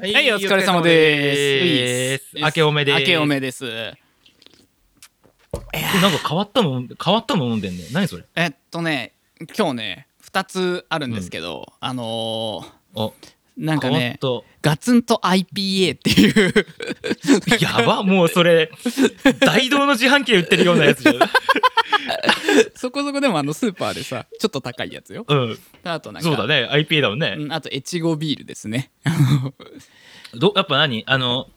[0.00, 2.34] はいはい、お疲れ様です。
[2.34, 3.00] 明けおめです。
[3.00, 3.66] 明けおめです。
[3.66, 3.98] なんか
[6.26, 7.84] 変わったの、変わったの飲んでんね。
[7.92, 8.24] 何それ？
[8.34, 9.12] えっとね、
[9.54, 12.64] 今日ね、2つあるんですけど、あの
[13.56, 14.18] なんかね、
[14.62, 16.52] ガツンと IPA っていう、
[17.40, 17.56] た。
[17.60, 18.70] やば、もうそれ、
[19.40, 21.18] 大道の自販機で売ってるようなやつじゃん。
[22.74, 25.24] そこそこでもあのスーパーでさ、ちょっと高いやつよ。
[25.28, 25.58] うん。
[25.84, 26.68] あとなんか、そうだね。
[26.72, 27.36] IPA だもんね。
[27.38, 28.90] うんあと、越後ビールですね。
[30.34, 31.04] ど、やっぱ何？
[31.06, 31.48] あの、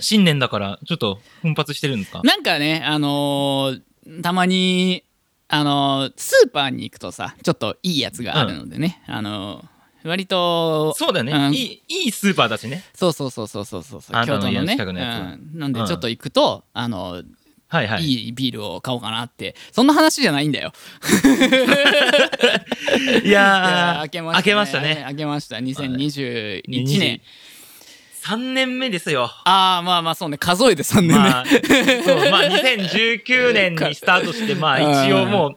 [0.00, 2.20] 新年だから、ちょっと奮発してるんですか？
[2.22, 5.04] なんかね、あのーたまに、
[5.48, 11.54] あのースーパーに行くとさ、ちょっといいやつがあるのでね、あのー割と、そうだよね、うん。
[11.54, 12.84] いい、いいスーパーだしね。
[12.94, 14.76] そうそうそうそうそうそう京都のね。
[14.76, 15.86] 家ののうん、なんでうん。
[15.86, 17.22] ちょっと行くと、あの
[17.70, 18.04] はいはい。
[18.04, 19.54] いいビールを買おうかなって。
[19.70, 20.72] そんな話じゃないんだよ。
[23.24, 24.42] い いやー、明けましたね。
[24.42, 25.06] 明けましたね。
[25.08, 25.56] 明けました。
[25.56, 27.20] 2021年。
[28.24, 29.30] 3年目ですよ。
[29.44, 30.36] ああまあまあそうね。
[30.36, 35.56] 数えて3年目、まあ、そう、まあ、2019年にスタートして、まあ、 一応もう、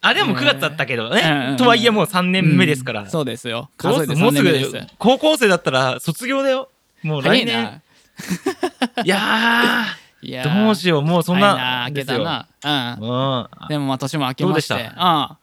[0.00, 1.56] あれはもう9月だったけどうんうんうねん。
[1.56, 3.06] とはいえもう3年目ですから。
[3.10, 3.68] そうですよ。
[3.76, 4.70] 数えて3すもうす年目です。
[4.70, 6.70] ぐ、高校生だったら卒業だよ。
[7.02, 7.82] もう来年。
[8.96, 9.86] 早いな。
[10.20, 11.86] いや どうしよう、もうそんな。
[11.88, 12.46] 明けたな。
[12.64, 13.08] うん。
[13.08, 13.68] うん。
[13.68, 14.74] でもまあ年も明けまして。
[14.74, 15.38] どうでした？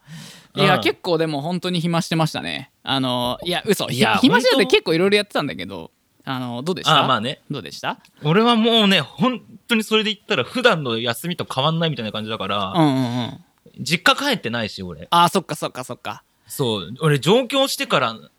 [0.55, 0.61] うん。
[0.63, 0.81] いや、うん。
[0.81, 2.71] 結構でも本当に暇してましたね。
[2.83, 3.89] あのいや嘘。
[3.89, 5.91] いやひ暇してて結構いろいろやってたんだけど。
[6.27, 7.03] あのどうでした？
[7.03, 7.41] あまあね。
[7.51, 7.99] どうでした？
[8.23, 13.39] 俺はもうね、本当にそれで言ったら、普段の休みと変わんないみたいな感じだから、うんうんうん
[13.79, 15.07] 実家帰ってないし、俺。
[15.09, 18.29] あーそっかそっかそっかそう、俺上京してからうん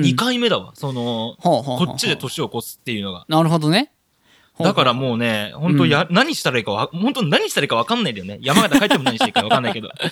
[0.00, 0.72] 2回目だわ。
[0.74, 3.24] その、ほうほうほうほうこっちで年を越すっていうのが。
[3.28, 3.92] なるほどね
[4.60, 8.38] だからもうね、本当や、何したらいいかわ、本当何したらいいかわかんないんだよね。
[8.42, 9.88] 山形帰っても何していいかわかんないけど。
[9.94, 10.02] だか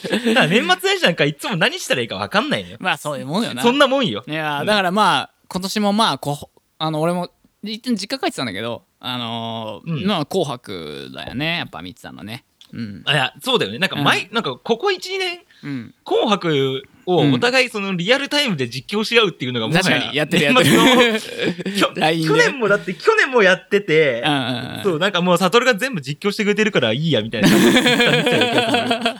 [0.42, 2.77] ら年末年始なんかいつも何したらいいかわかんないのよ。
[2.80, 4.22] まあそういうもんよなそんなもんよ。
[4.27, 7.30] いやーだからまあ今年もまあこうあの俺も
[7.64, 13.03] 一旦実家帰ってたんだけどあのーうんまあ紅白だよねやっぱ見てたのねうん。
[13.04, 13.78] あいや、そうだよね。
[13.78, 15.94] なんか前、なんかここ1、2年、うん。
[16.04, 21.21] 紅白をお互いそのリアルタイムで実況し合うっていうのがもは確かにやってるやってる。
[22.27, 24.82] 去年もだって、去年もやっててうん、うんうん。
[24.82, 27.49] そう、なんかもう、サトルが全部実況してくれてるからいいや、みたいな。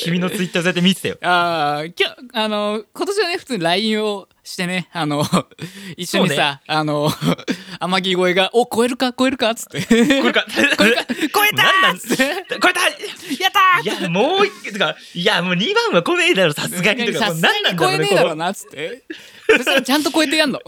[0.00, 1.18] 君のツイッターそうやって見てたよ。
[1.22, 5.24] ああ、きょあの、今年はね、普通に LINE をしてね、あの、
[5.96, 7.10] 一緒にさ、あの、
[7.80, 9.82] 天城越えが、お、超えるか超えるかっつって。
[9.82, 12.44] 超えるか 超えたなんなんーっつって。
[12.60, 17.12] 超えたやったーいや、もう一か、いや、もう2番は来ねえだろ、さすがに。
[17.14, 18.46] さすがに超えねえだろうな。
[18.46, 19.04] なっつって。
[19.48, 20.60] そしたらちゃんと超えてやんの。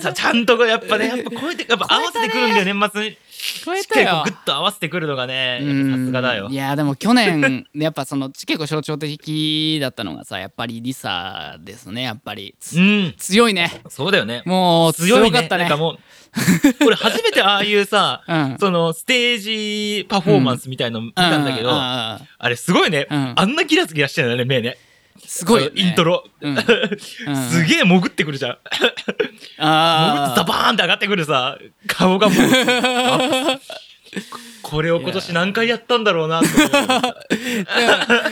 [0.00, 3.18] さちゃんと、やっぱね、やっぱ超えて、やっぱ合わせてくるんだよ、年末に。
[3.64, 4.34] 超えしったようグ。
[4.34, 6.54] ッと合わせてくるのがね、さすがだよい。
[6.54, 13.14] やでも去年 やっぱその結構象徴的だったのがさやっぱりリサですねやっぱりつうん。
[13.18, 14.42] 強いねそうだよね。
[14.46, 15.30] もう強いね。
[15.30, 15.98] 強かったねなんかもう、
[16.86, 24.78] 俺初めてああいうさ、 うんそのステージパフォーマンスみたいの見たんだけど、うんあれすごいね、うんあんなキラキラしてるんだね、目ね。
[25.18, 25.80] すごいよね。
[25.80, 26.24] イントロ。
[26.40, 26.56] うん。
[26.56, 28.58] すげえ潜ってくるじゃん。
[28.70, 29.04] 潜って
[29.58, 33.60] あザバーンって上がってくるさ、顔がもう、あ
[34.62, 36.40] これを今年何回やったんだろうな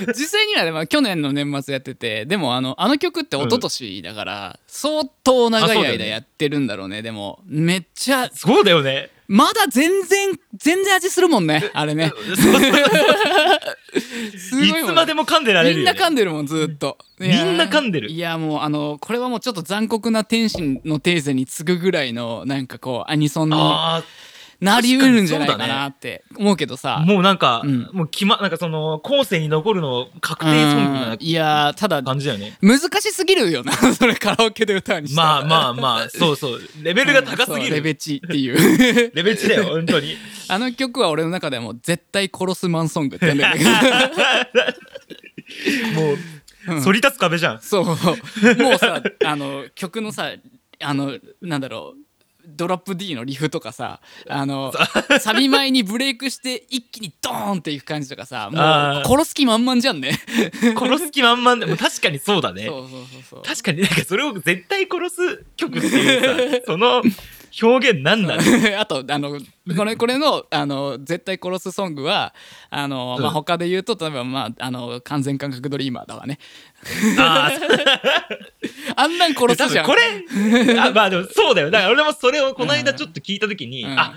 [0.09, 7.41] 実際にはでも去年の年末やっててでもあのあの曲って一昨年だから、相当長い間やってるんだろうねでも。
[7.47, 9.10] めっちゃそうだよね。
[9.32, 12.12] まだ全然全然味するもんねあれね。
[12.37, 12.47] す
[14.56, 15.98] ごいもんいつまでも噛んでられるよ、みんなね。
[15.98, 16.98] 噛んでるもんずっと。
[17.19, 18.10] いやみんな噛んでる。
[18.10, 24.04] いやもうあのこれはもうちょっと残酷な天使のテーゼに次ぐぐらいのなんかこうアニソンにあ
[24.62, 26.98] なりうるんじゃないかなって思うけどさ。
[26.98, 27.90] あ、もうなんか、うん。
[27.92, 32.56] もう決ま、なんかその、後世に残るの確定ソングいやーただな感じだよね。
[32.62, 33.72] 難しすぎるよな。
[33.92, 36.60] それカラオケで歌うにしてまあまあまあ、そうそう。
[36.80, 37.74] レベルが高すぎる。
[37.74, 38.56] レベチっていう。
[39.12, 40.16] レベチだよ、本当に。
[40.46, 43.70] あの曲は俺の中ではもう絶対殺すマンソングって言うんだけど。
[46.00, 46.16] もう、
[46.82, 47.60] 反り立つ壁じゃん。
[47.60, 47.84] そう。
[47.84, 47.96] もう
[48.78, 50.30] さあの曲のさ
[50.81, 51.98] あのなんだろう
[52.46, 54.72] ドロップ D のリフとかさあの
[55.20, 60.18] サビ前にブレイクして一気にドーンっていく感じとかさもう殺す気満々じゃんね。
[60.76, 62.68] 殺す気満々でも確かにそうだね。
[63.44, 67.02] 確かになんかそれを絶対殺す曲っていうさ、 その
[67.60, 68.76] 表現なんだね。
[68.76, 69.38] あとあの
[69.76, 72.34] これこれのあの絶対殺すソングは
[72.70, 73.34] あの、まあ、うん。
[73.34, 76.38] 他で言うと例えば、まあ、あの完全感覚ドリーマーだわね
[77.19, 77.50] あ
[78.96, 79.87] あんなんあ、殺すじゃん。
[79.87, 80.02] これ、
[80.79, 81.70] あまあでもそうだよ。
[81.70, 83.99] だから俺もそれをこの間ちょっと聞いたときに、うん。
[83.99, 84.14] あ、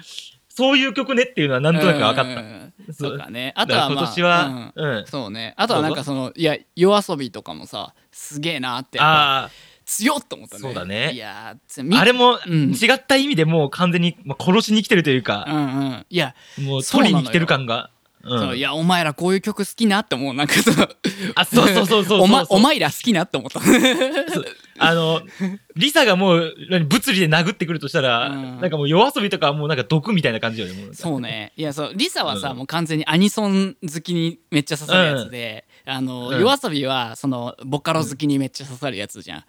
[0.49, 2.21] そういう曲ねっていうのはなんとなく分かった。
[2.23, 3.09] うんそう。
[3.11, 3.53] そうかね。
[3.55, 4.97] あとだは、今年は、うん。
[4.97, 5.05] うん。
[5.05, 5.53] そうね。
[5.57, 9.49] あとはなんかそのいや夜遊びとかもさすげえなってああ、
[9.85, 10.61] 強っと思ったね。
[10.61, 11.11] そうだね。
[11.13, 11.55] いや
[11.93, 12.71] あれもうん。
[12.71, 16.05] 違った意味でもう完全にまあ殺しに来てるといううか、んうん。
[16.09, 17.89] いやもう取りに来てる感が。
[18.25, 18.39] うん。
[18.39, 20.87] そういやお前らこういう曲好きなって思うなんかその
[21.35, 22.21] あ、そうそうそうそうそう。
[22.23, 23.61] おまお前ら好きなって思った。
[24.77, 25.21] あの、
[25.75, 28.59] リサがもう、何物理で殴ってくるとしたら、うん。
[28.59, 30.73] なんかもう夜遊びとかはもうなんか毒みたいな感じよね。
[30.93, 31.53] そうね。
[31.55, 32.57] いやそうリサはさ、うん。
[32.57, 36.39] もう完全にアニソン好きにめっちゃ刺さるやつで、あの、うん。
[36.41, 39.43] 夜遊びはそのボカロ好きにめっちゃ刺さるやつじゃん、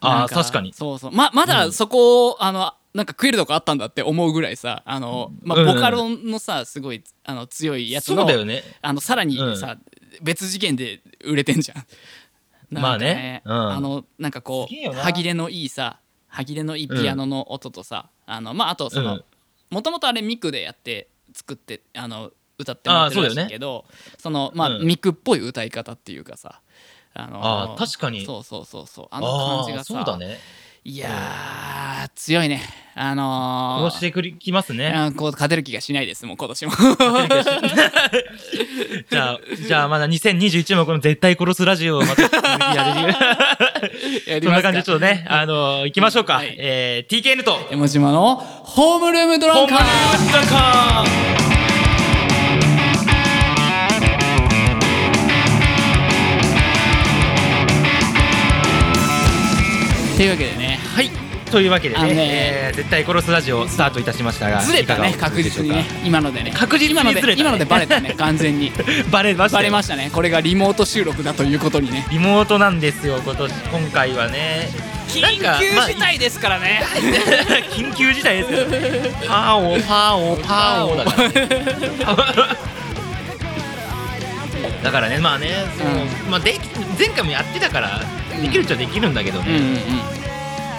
[0.00, 0.72] ああ、確かに。
[0.72, 1.12] そうそう。
[1.12, 5.66] ままだそこを、あのなんか食えるとこあったんだって思うぐらいさあの、まあ、うん。
[5.66, 8.62] ボカロのさすごいあの強いやつのね。
[8.82, 9.76] あのさらにさ、
[10.22, 11.86] 別次元で売れてんじゃん。
[12.70, 13.52] なんかまあねうん。
[13.52, 19.24] あのなんかこう歯切れのいいさ歯切れのいいピアノの音とさ、あのまああとそのうん。
[19.70, 23.86] もともとあれミクでやって作ってあの歌ってもらってるらしいけど
[24.18, 24.86] そのまあ、うん。
[24.86, 26.60] ミクっぽい歌い方っていうかさ
[27.14, 28.24] あのあー確かに。
[28.26, 30.38] そうそうそうそうあの感じがさそうだね。
[30.82, 32.62] いやー強いね。
[32.94, 35.12] あのー殺してくりきますね。
[35.14, 36.72] こう勝てる気がしないですもう今年も。
[39.10, 42.22] じゃあ、じゃあまだ2021もこの絶対殺すラジオをまた
[42.74, 43.14] やれる。
[44.26, 46.36] やりそんな感じでちょっとね、あの行きましょうか。
[46.36, 46.56] はい。
[46.58, 50.44] えー、TKN と、江ノ島のホームルームドラホームランカー。
[50.44, 51.04] ンカ
[60.20, 60.69] というわけでね。
[61.50, 62.14] というわけでね、ね。
[62.18, 67.42] えー絶対殺すラジオスタートいたしましたが、ずれたね確実にね今のでね確実に今のでずれたね。
[67.42, 68.72] 今のでバレたね完全に。
[69.10, 69.60] バレましたよ。
[69.60, 70.10] バレましたね。
[70.12, 72.06] これがリモート収録だということにね。
[72.10, 74.70] リモートなんですよ、今年、今回はね。
[75.08, 75.22] 緊
[75.58, 76.82] 急事態ですからね。
[77.72, 78.66] 緊急事態ですよ。
[79.26, 81.22] パーオパーオパーオだか
[82.36, 82.56] ら。
[84.84, 86.58] だからね、まあね、そのまあで
[86.98, 88.02] 前回もやってたから
[88.40, 90.19] できるっちゃできるんだけどね、うんうんうん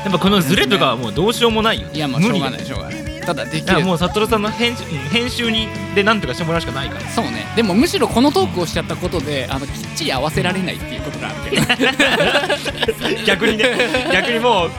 [0.03, 1.87] やっぱこのズレとかはもうどうしようもないよ。
[1.93, 7.01] いやまあしょうがないしょうがないただできるもう悟さんの編集うん編集にでなんとかしてもらうしかないから。
[7.11, 14.71] そうねでもむしろこのトークをしちゃったことであのきっちり合わせられないっていうことがあるけど逆にね、逆にもう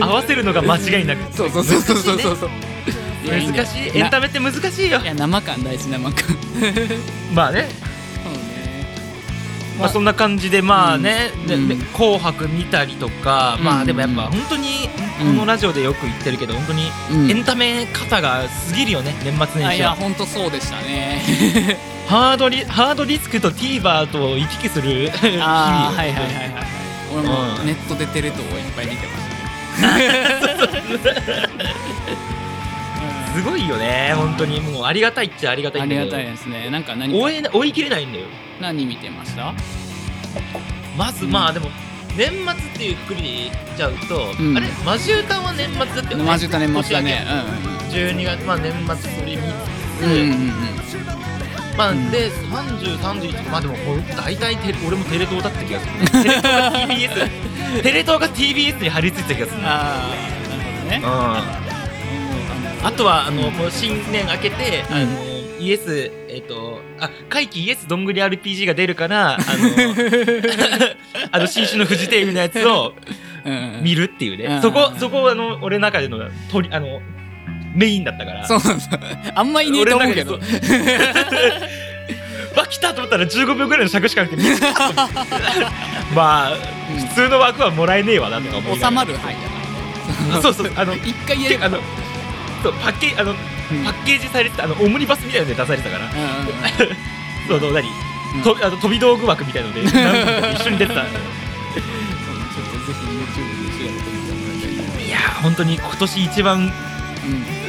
[0.00, 1.32] 合わせるのが間違いなく。
[1.32, 2.50] そうそうそうそうそうそう
[3.28, 3.98] 難しい。
[3.98, 5.04] エンタメって難しいよい。
[5.04, 6.14] や生感大事生感
[7.34, 7.68] まあね、
[9.78, 11.68] まあそんな感じでまあね、でうん。
[11.68, 13.80] で紅白見たりとか、まうん。
[13.80, 14.88] あでもやっぱ本当に
[15.18, 17.30] このラジオでよく言ってるけど、本当にうん。
[17.30, 19.94] エンタメ方が過ぎるよね、年末年始は。
[19.94, 21.22] ほんとそうでしたね。
[22.08, 26.52] ハードリハードリスクと TVer と行き来する日々ああはいはいはいはい。
[26.54, 26.66] はい
[27.14, 27.66] 俺もうん。
[27.66, 32.37] ネットでテレ東をいっぱい見てましたね
[33.34, 34.60] すごいよね、本当に。
[34.60, 36.00] もうありがたいっちゃありがたいんだけど。
[36.02, 36.70] ありがたいですね。
[36.70, 37.18] なんか何か。
[37.20, 38.26] 追えな追い切れないんだよ。
[38.60, 39.54] 何見てました？
[40.96, 41.68] まずまあでも
[42.16, 44.56] 年末っていうくくりで言っちゃうと、うん。
[44.56, 46.24] あれマジ歌は年末だったよね。
[46.24, 47.24] マジ歌年末だね。
[47.90, 49.40] 12月まあ年末それ見つ
[50.00, 50.48] つ、うんうんうんうんうん。
[51.76, 52.10] まあ、うん。
[52.10, 55.92] で30、31まあでもこれ大体テレ俺もテレ東だった気がする。
[56.22, 59.60] テレ東が TBS テレ東が TBS に張り付いてた気がする。
[59.64, 61.02] ああなるほどね。
[61.72, 61.77] うん
[62.82, 64.96] あとはあの、うんこう新年明けて、うん。
[64.96, 69.42] あのイエスえっ、とあ会期イエスどんぐり RPG が出るからあの
[71.32, 72.94] あの新種のフジテレビのやつを
[73.82, 74.62] 見るっていうね、うん。
[74.62, 76.20] そこそこあの俺の中での
[76.50, 77.00] とりあの
[77.74, 78.46] メインだったから。
[78.46, 79.00] そうそうそう。
[79.34, 80.38] あんまいねえと思うけど。
[82.56, 84.42] わ来たと思ったら15秒ぐらいの尺しかなくて
[86.14, 86.58] まあうん。
[87.08, 89.36] 普通の枠はもらえねえわなとか思い収まる範囲
[90.30, 90.72] だらそうそう。
[90.76, 91.66] あの一回やれば。
[91.66, 91.78] あの
[92.62, 93.84] そうパッケージあのうん。
[93.84, 96.10] パッケージされてたあのオムニバスみたいなので出されてたから。
[97.48, 98.42] そうそう何、うん。
[98.42, 101.02] とあの飛び道具枠みたいので 何本か一緒に出てた。
[101.02, 101.04] い。
[105.10, 106.72] やー本当に今年一番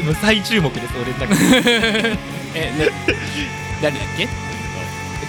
[0.07, 0.15] うん。
[0.15, 2.17] 最注目です俺の中で。
[2.55, 2.89] えね
[3.81, 4.27] 誰だっけ？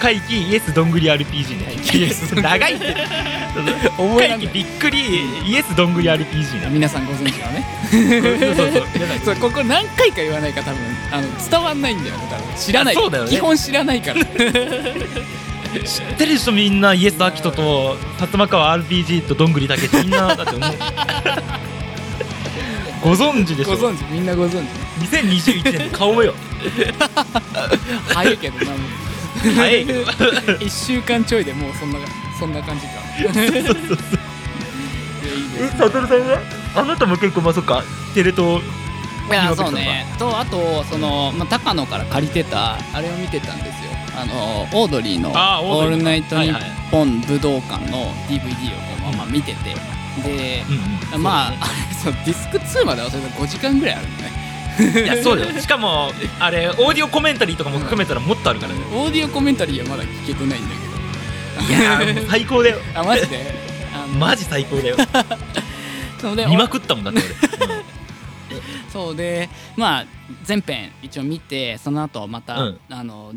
[0.01, 1.75] 会期イエスどんぐり RPG ね。
[1.95, 2.95] イエス長いって。
[3.97, 4.47] 覚えらんない。
[4.47, 4.99] 会期びっくり
[5.47, 6.69] イエスどんぐり RPG ね。
[6.71, 7.65] 皆さんご存知のね。
[7.91, 8.87] そうそうそう。
[9.25, 10.81] そうここ何回か言わないか多分。
[11.13, 12.45] あの伝わんないんだよね多分。
[12.57, 12.97] 知らない。
[12.97, 13.31] あそうだよね。
[13.31, 14.25] 基本知らないから。
[14.25, 20.71] 知ってる人みんなイエス・アキトと薩摩川 RPG とどんぐりだけみんなだって思う。
[23.03, 23.77] ご存知でしょ？
[23.77, 24.03] ご存知。
[24.11, 24.63] みんなご存
[25.01, 25.07] 知。
[25.17, 26.35] 2021年の顔もよ。
[28.09, 28.79] 早いけどなもう
[29.39, 29.87] 早い。
[29.87, 31.99] けど1週間ちょいでもうそんな
[32.39, 32.93] そんな感じか。
[33.19, 33.75] いやいいです
[35.61, 36.41] えサトルさんは？
[36.77, 37.83] あなたも結構まあそっか。
[38.15, 40.07] テレ東いやそうね。
[40.19, 43.91] とあとその、まあ、高野から借りてたあれを見てたんですよ。
[44.17, 49.75] あのオードリーの「あーオールナイトニッポン武道館」の DVD をこうまま見てて。
[50.25, 50.65] で。
[51.17, 54.33] まあ、そうだねあれそうディスク2まではそれで5時間ぐらいあるのね
[54.79, 55.61] いや、そうだよ。
[55.61, 58.81] しかも、あれ、オーディオコメンタリーとかも含めたらもっとあるからね。
[58.95, 60.69] オーディオコメンタリーはまだ聞けてないんだ
[61.69, 62.79] けいやー、最高だよ。
[62.79, 63.39] ど あマジで？
[63.95, 64.97] あのマジ最高だよ。
[66.21, 67.21] そうで見まくったもんだって
[67.65, 67.83] 俺。
[68.93, 70.07] そうでまあ
[70.45, 73.33] 全編一応見てその後また、うんあの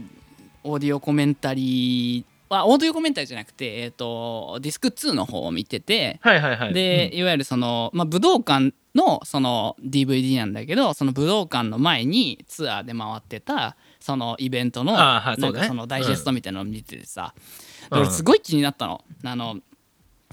[0.64, 2.24] オーディオコメンタリー
[2.54, 6.74] はオーディオコメンタリーじゃなくて、えー、とディスク2の方を見てて、はいはいはい。
[6.74, 17.44] で、いわゆるその、まあ、武道館のその DVD なんだけどその武道館の前にツアーで回ってたそそのイベントのなんかそのダイジェストみたいなのを見ててさ、うん
[17.90, 19.04] で俺すごい気になったの。
[19.24, 19.58] あの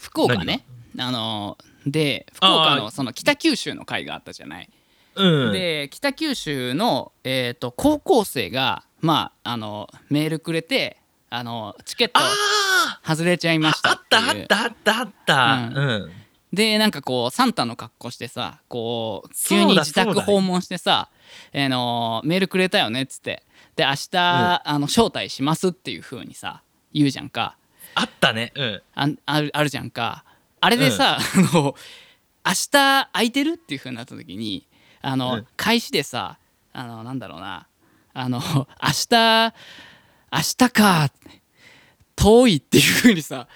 [0.01, 0.65] 福岡ね
[0.99, 4.71] あので福岡のその北九州の会があったじゃない。
[5.17, 5.47] うん。
[5.47, 11.00] うん、で北九州の、えー、と高校生が、まあ、あのメールくれて
[11.31, 15.71] あのチケットあ外れちゃいましああたったあったあったあった。
[15.75, 16.11] ううん。
[16.53, 21.09] ででなんかこうサンタの格好してさこう急に自宅訪問してさ、
[21.55, 23.45] あのメールくれたよねっつって。
[23.77, 27.57] で明日、あの招待しますっていう風にさ言うじゃんか。
[27.95, 28.53] あったね。
[28.57, 28.83] うん。
[28.95, 30.25] あんあるあるじゃんか。
[30.61, 31.75] あれでさ、あの
[32.45, 34.67] 明日空いてるっていう風になった時に
[35.01, 35.47] あの、うん。
[35.57, 36.39] 開始でさ
[36.73, 37.69] あのなんだろうな。
[38.13, 38.67] あの明
[39.09, 39.55] 日
[40.33, 41.11] 明日か
[42.17, 43.49] 遠いっていう風にさ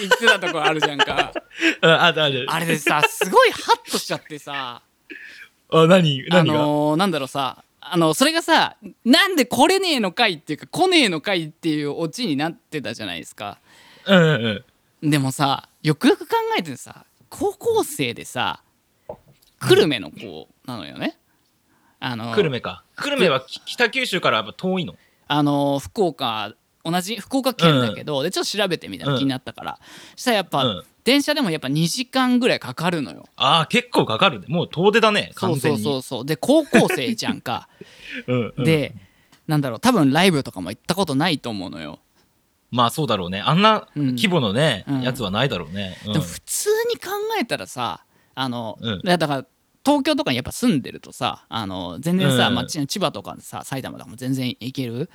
[0.00, 1.32] 言ってたとこあるじゃんか
[1.82, 2.46] うんあある。
[2.48, 4.82] あれでさすごいハッとしちゃってさ
[5.72, 13.58] あ、何あ何が、のーなんだろうさあのそれがさなんで来れねえのかいっていうか来ねえのかいっていうオチになってたじゃないですか
[14.06, 14.64] うんうん
[15.02, 15.10] うん。
[15.10, 18.62] でもさよくよく考えてさ高校生でさ
[19.60, 21.18] 久留米の子なのよね
[22.00, 22.82] あの久留米か。
[22.96, 24.96] 久留米はき北九州からやっぱ遠いの？
[25.32, 29.78] あの福岡同じ福岡県だけど、でちょっと調べてみたら気になったから、
[30.16, 30.82] したらやっぱ、うん。
[31.02, 33.24] 電車でもやっぱ2時間ぐらいかかるのよ。
[33.36, 34.46] ああ、結構かかるね。
[34.48, 35.30] もう遠出だね。
[35.34, 35.82] そうそう完全に。
[35.82, 36.26] そうそう。
[36.26, 37.68] で高校生じゃんか。
[38.26, 38.64] うんうん。
[38.64, 38.94] で
[39.46, 42.00] なんだろう多分ライブとかも行ったことないと思うのよ、
[42.70, 43.40] まあそうだろうね。
[43.40, 44.06] あんなうん。
[44.16, 45.02] 規模のね、うん。
[45.02, 45.96] やつはないだろうね。
[46.06, 46.12] うん。
[46.12, 47.10] でも普通に考
[47.40, 49.00] えたらさあの、うん。
[49.02, 49.46] だから
[49.84, 52.54] 東京とかにやっぱ住んでるとさあの全然さ、うん。
[52.54, 55.02] まあち千葉とかさ埼玉とかも全然行ける？
[55.02, 55.06] っ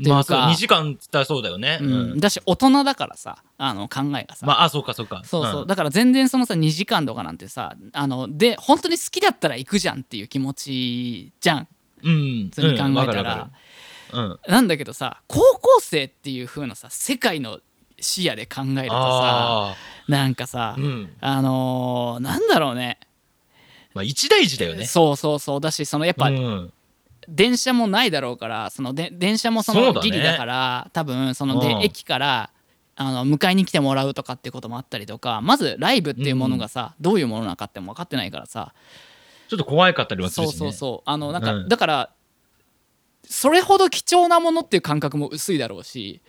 [0.00, 1.78] ていうか、まあそう、2時間っつったらそうだよね。
[1.80, 2.14] ううん。
[2.14, 5.22] ん、だし大人だからさあの考えがさ、まあ、あ、そうかそうか。
[5.24, 5.66] そうそう、ん。
[5.66, 11.68] だから全然そのさ2時間とかなんてさあので本当に好きだったら行くじゃんっていう気持ちじゃん。
[12.02, 12.50] うん。
[12.54, 13.50] 普通に考えたら、
[14.12, 14.38] うん。
[14.46, 17.58] なんだけどさ高校生っていう風なさ世界の
[18.00, 20.76] 視野で考えるとさあなんかさ。
[21.20, 22.98] あのーなんだろうね
[23.98, 24.86] まあ一大事だよね。
[24.86, 26.72] そうそうそうだしそのやっぱ、うん
[27.30, 32.50] 電車もないだろうからそので電車もそのギリだから多分そのでうん駅から
[32.96, 38.72] あの迎えに来てもらうとかっていうこともあったりとかまずライブっていうものがさ、どういうものなのかっても分かってないからさ
[39.48, 40.58] ちょっと怖いかったりはすそうるしね。
[40.58, 42.10] そうそうあのなんか、うんだから
[43.24, 46.22] それほど貴重なものっていう感覚も薄いだろうし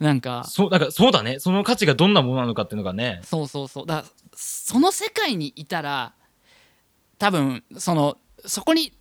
[0.00, 1.38] なんかそう、だからそうだね。
[1.38, 3.20] その価値がどんなものなのかっていうのがね。
[3.22, 6.14] そうそうそうだその世界にいたら
[7.20, 8.92] 多分そのそこに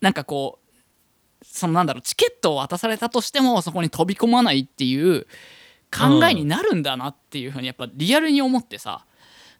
[0.00, 5.26] なんかこうそのなんだろうチケットを渡されたとしてもそこに飛び込まないっていう
[5.92, 9.04] 考えになるんだなっていうふうにやっぱリアルに思ってさ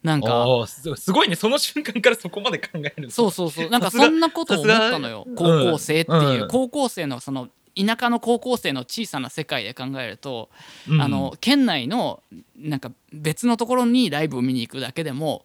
[0.02, 1.34] なんかすすごいね。
[1.34, 3.10] その瞬間からそこまで考えるの。
[3.10, 3.68] そうそうそう。
[3.68, 5.26] なんかそんなことを思ったのよ。
[5.34, 6.48] 高校生っていう、うん。
[6.48, 10.50] 高校生のその田舎の高校生の小さな世界で考えると、
[10.88, 11.02] うん。
[11.02, 12.22] あの県内の
[12.56, 15.44] なんか別のところにライブを見に行くだけでも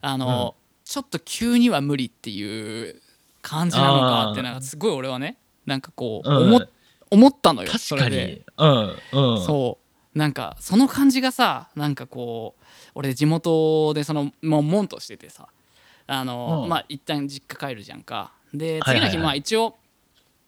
[0.00, 0.54] あの、
[0.88, 3.02] ちょっと急には無理っていう
[3.42, 6.66] 感じなのかってなんかすごい俺はねなんかこううん思,、
[7.10, 8.42] 思ったのよ確かそれでに。
[8.56, 9.34] うん。
[9.34, 9.44] うん。
[9.44, 9.78] そ
[10.14, 12.64] うなんかその感じがさなんかこう
[12.94, 15.48] 俺地元でそのもう門としててさ
[16.06, 19.76] あの、うんまあ一旦実家帰るじゃんかで次の日まあ一応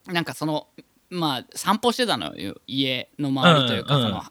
[0.06, 0.68] なんかその
[1.10, 4.22] まあ散歩してたのよ家の周りというか、その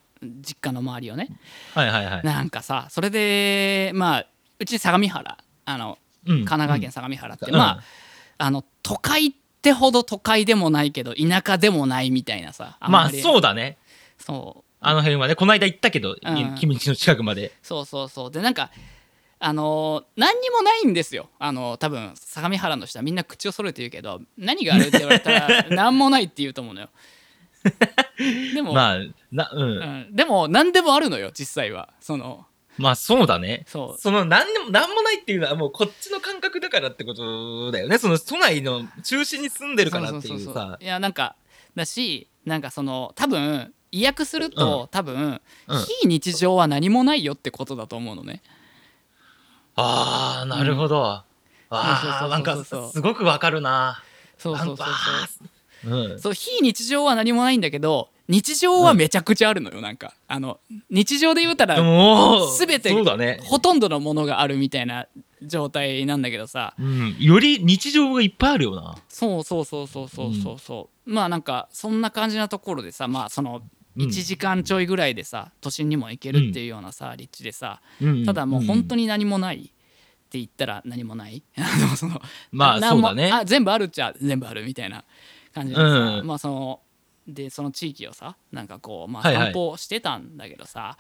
[0.42, 1.30] 実家の周りをね
[1.76, 2.24] はいはいはい。
[2.24, 4.26] なんかさそれでまあ
[4.58, 5.38] うち相模原
[5.70, 7.58] あの神神奈川県相模原って、うん。
[7.58, 7.84] まあ
[8.42, 13.78] あの都会ってほど都会でもないけど田舎でもないみたいなさんまありそうだね。
[14.18, 14.64] そう。
[14.82, 16.56] あの辺はね、この間行ったけど、うん。
[16.56, 17.52] 君の近くまで。
[17.62, 18.32] そうそうそう。
[18.32, 18.72] でなんか
[19.40, 21.30] あのー何にもないんですよ。
[21.40, 26.90] あのー多分相模原の人はみんな口を揃えて言うけど何があるって言われたら 何もないって言うと思うのよ。
[28.54, 28.98] でも、 まあ、
[29.32, 29.62] な、うん。
[29.62, 31.90] うん、でも何でもあるのよ実際は。
[32.00, 32.46] その
[32.80, 33.64] まあそうだね。
[33.68, 37.98] そうその何でも何もないっていうのはもうこっちの感覚だからってことだよね。
[37.98, 40.78] その都内の中心に住んでるからっていうそそそさ。
[40.82, 41.36] いやなんか
[41.76, 48.42] だしなんかその多分意訳すると、多分、うん非日常は何もないよってことだと思うのね
[49.76, 51.04] ああ、なるほど。
[51.06, 51.26] あ
[51.70, 54.04] あ、なんか、すごくわかるな。
[54.38, 54.88] そうそうそう
[55.88, 56.20] そううん。
[56.20, 60.60] そう非日常は何もないんだけど日常はめちゃくちゃあるのよなんかあの
[60.92, 61.76] 日常で言うたら
[62.58, 63.40] 全てね。
[63.44, 65.08] ほとんどのものがあるみたいな
[65.42, 67.16] 状態なんだけどさうん。
[67.20, 68.96] より日常がいっぱいあるよな。
[69.10, 73.64] そうそうそうそうそうそうそう、まあなんかそんな感じなところでさまあその
[73.98, 79.04] うん1時間ちょいぐらいでさ都心にも行けるっていうようなさ、立地でさうんただもう本当に。
[79.04, 79.62] に何もないっ
[80.30, 81.42] て言ったら 何もない
[81.98, 82.22] その
[82.52, 83.32] まあ、そうだね。
[83.32, 85.04] あ全部あるっちゃ全部あるみたいな
[85.54, 86.80] 感じでさ、うんまあその
[87.34, 90.98] でその地域をさなんかこう、まあ、はいはい散歩してたんだけどさ、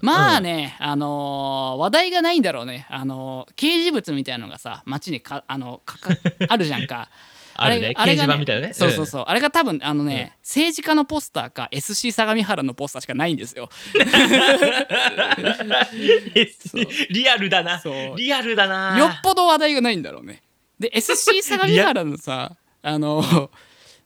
[0.00, 6.10] まあね、あのー話題がないんだろうね、あのー掲示物みたいなのがさ街にかあのかか
[6.48, 7.08] あるじゃんか。
[7.54, 7.92] あるね。
[7.94, 8.72] あれが板みたいなね。
[8.72, 13.68] そうそうそう、あれが多分あのね、政治家のポスターか SC 相模原のポスターしかないんですよ。
[13.94, 14.02] うん。
[17.10, 17.82] リアルだな。
[18.16, 18.98] リアルだな。
[18.98, 20.42] よっぽど話題がないんだろうね。
[20.80, 23.50] で SC 相模原のさあの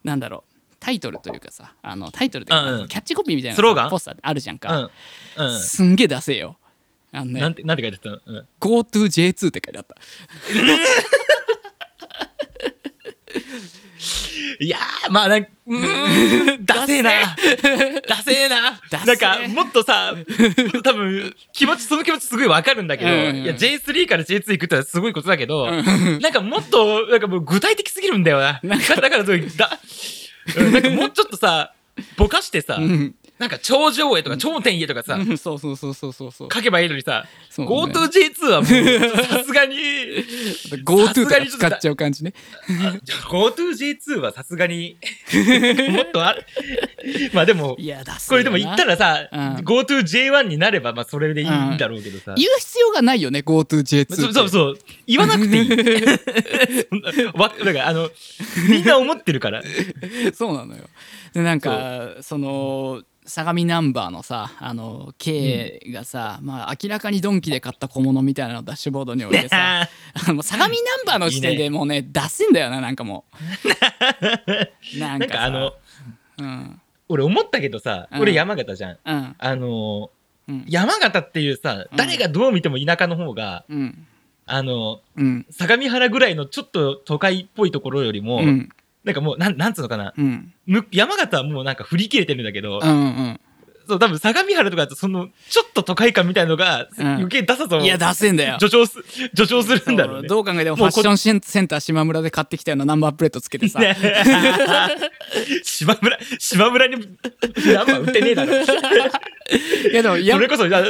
[0.02, 0.53] なんだろう
[0.84, 2.80] タイトルというかさあのタイトルっていうかうん。
[2.82, 3.90] うんキャッチコピーみたいなスローガン？
[3.90, 4.90] ポスターあるじゃんか、
[5.38, 5.46] うん。
[5.46, 5.58] うん。
[5.60, 6.58] すんげえ出せよ。
[7.12, 8.30] あのねなんて、なんて書いてあった？
[8.30, 8.46] のうん。
[8.60, 9.94] GoToJ2 って書いてあった。
[14.60, 17.10] いやー、まあ、なんか、うーん、ダセえな。
[18.08, 18.48] ダセえ。
[18.48, 18.78] な。
[18.90, 20.14] ダセなんか、もっとさ、
[20.84, 23.36] 多分、気持ち、その気持ちすごいわかるんだけど、うん。
[23.42, 28.60] いや、J3 から J2 行くってすごいことだけど、なんかもっと、なんかもう具体的すぎるんだよな。
[28.62, 29.48] なんだだからだ、うん
[30.96, 31.72] もうちょっとさ、
[32.16, 32.78] ぼかしてさ、
[33.38, 37.24] なんか頂上へとか頂点へとかさ、うんそうそうそうそうそうそう書けばいいのにさ、
[37.58, 39.76] ね GoToJ2 はもう、さすがに、
[40.84, 42.32] GoTo とか使っちゃう感じね
[43.28, 44.96] GoToJ2 はさすがに、
[45.90, 46.44] もっとある？
[47.32, 47.76] まあでも、
[48.28, 52.34] これでも言ったらさ、うん GoToJ1 になれば、まあそれでいいんだろうけどさ。
[52.36, 54.78] 言う必要がないよね GoToJ2 そうそうそう。
[55.08, 55.70] 言わなくていい。
[57.34, 58.10] わだから、あの、
[58.68, 59.62] みんな思ってるから。
[60.34, 60.84] そうなのよ
[61.34, 69.88] でなんかその相模ナンバーのさあの K がさ、まあ明らかにドンキで買った小物みたいなのをダッシュボードに置いてさ
[70.28, 73.24] あの相模ナンバーの時点でもうね出せんだよななんかも
[74.94, 74.98] う。
[74.98, 75.72] なんかあの、
[76.38, 76.80] うん。
[77.08, 78.20] 俺思ったけどさ、うん。
[78.20, 78.98] 俺山形じゃん。
[79.04, 79.34] うん。
[79.38, 80.10] あの、
[80.48, 80.64] うん。
[80.68, 81.96] 山形っていうさ、うん。
[81.96, 84.06] 誰がどう見ても田舎の方が、うん。
[84.46, 85.46] あの、うん。
[85.50, 88.68] 相模原ぐらいのちょっと都会っぽいところよりも、うん
[89.04, 90.14] なんかもう、なん、なんつうのかな。
[90.16, 93.40] うんむ山形はもうなんか振り切れてるんだけど、うん
[93.86, 97.06] そう、多分相模原とかだとその、ちょっと都会感みたいのが、うん。
[97.14, 98.58] 余計出さと、うんいや出せんだよ。
[98.58, 100.28] 助長す、助長するんだろうね。
[100.28, 103.96] どう考えてもファッションンセンター島村で買ってきたようなナンバープレートつけてさ、ね。
[105.62, 108.52] 島村、島村にナンバー売ってねえだろ。
[108.54, 110.82] いやでもやそれこそ、や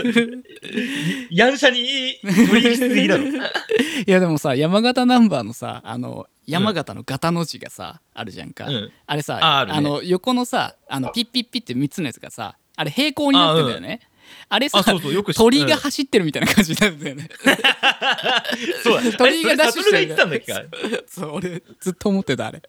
[1.30, 3.24] ヤンシャに取りしすぎだろ。
[3.24, 3.30] い
[4.07, 8.92] やでもさ山形ナンバーのさあの山形の型の字がさ、あるじゃんか、うん。
[9.07, 9.80] あれさああるね。
[9.80, 14.00] の横のさあのピッピッピって3つのやつがさあれ平行になってんだよね。
[14.48, 17.28] あ,、れさあそうそうよく鳥が走ってるみたいな感じになるんだよね、
[18.82, 19.12] そうだ。
[19.16, 20.52] 鳥がダッシュしてるが言ってたんだっけ？
[20.52, 20.62] か。
[21.08, 22.62] そう俺ずっと思ってたあれ。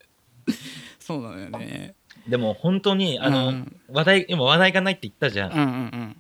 [1.00, 1.96] そうなのよね。
[2.28, 3.76] でも本当に、あの、うん。
[3.92, 5.52] 話題、今話題がないって言ったじゃん。
[5.52, 6.18] うんうん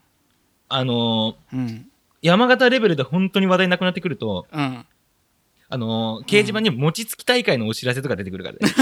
[0.67, 1.59] あの、うん。
[1.59, 1.87] うん
[2.21, 4.85] 山形レベルで本当に話題なくなってくると、うん。
[5.69, 8.61] あの、掲示板に餅つき大会のお知らせとか出てくるからね。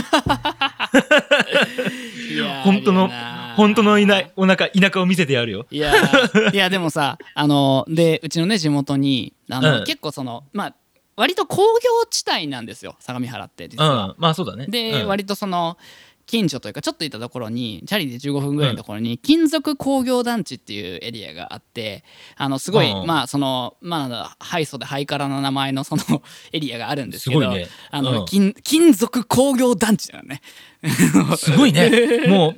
[2.31, 3.09] いやー本当の
[3.55, 5.65] 本当のいない、お腹、田舎を見せてやるよ。
[5.69, 10.75] いやーいやでもさ あのでうちのね地元にあの、うん結構そのまあ
[11.15, 14.05] 割と工業地帯なんですよ相模原って実は。
[14.05, 14.15] うん。
[14.17, 14.67] まあそうだね。
[14.67, 15.77] で、うん割とその
[16.25, 22.03] 近所というかちょっと行ったところにチャリで15分ぐらいのところに金属工業団地っていうエリアがあって
[22.37, 27.53] あのすごい、うんまあそのまあハイソでハイカラな名前のその エリアがあるんですけど
[27.91, 30.41] あの、うん金金属工業団地だよね。
[31.37, 32.27] すごいね。
[32.27, 32.55] もう、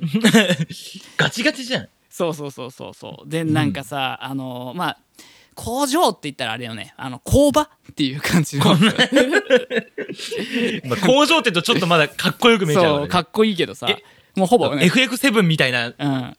[1.16, 1.88] ガチガチじゃん。
[2.10, 3.28] そうそうそうそうそう。
[3.30, 4.98] でなんかさ、あのまあ
[5.54, 6.94] 工場って言ったらあれよね。
[6.96, 8.64] あの工場っていう感じの。
[8.64, 8.72] ま
[10.96, 13.86] あ工場って言うとちょっとまだかっこよく見えちゃうわね、そうかっこいいけどさ。
[13.88, 14.02] え
[14.34, 16.36] もうほぼね、FF7 みたいな、うん、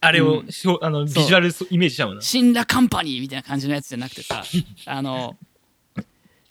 [0.00, 2.20] あれを、うしょあのビジュアルイメージしちゃうな。
[2.20, 4.44] 死んだカンパニーみたいな感じのやつじゃなくてさ
[4.86, 5.36] あの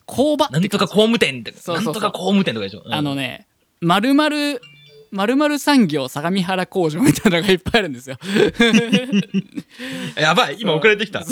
[0.06, 1.86] 工場ってなんとか工務店って、そうそうそう。
[1.86, 2.84] なんとか工務店とかでしょ？
[2.86, 2.94] うん。
[2.94, 3.48] あのね
[3.80, 4.62] まるまる
[5.12, 8.18] まるまる産業相模原工場みたいなのがいっぱいあるんですよ。
[10.16, 11.22] やばい、今送られてきた。
[11.22, 11.26] い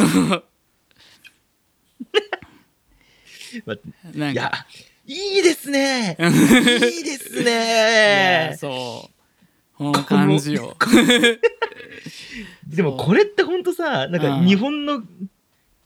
[4.36, 4.52] や、
[5.06, 6.18] いいですね。
[6.20, 6.24] い
[7.02, 8.56] いですね。
[8.60, 9.18] そう
[9.78, 10.76] この感じよ。
[12.68, 15.04] でもこれってほんとさ、なんか日本の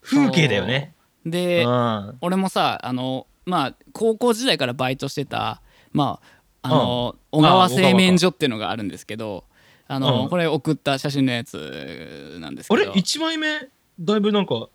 [0.01, 0.95] 風景だよね。
[1.25, 9.45] で、うん俺もさあのまあ高校時代からバイトしてたまああの、小川製麺所っていうのがあるんですけど
[9.87, 13.67] あの、うんこれ送った写真のやつなんですあれけど ?1 枚目、
[13.99, 14.69] だいぶなんか、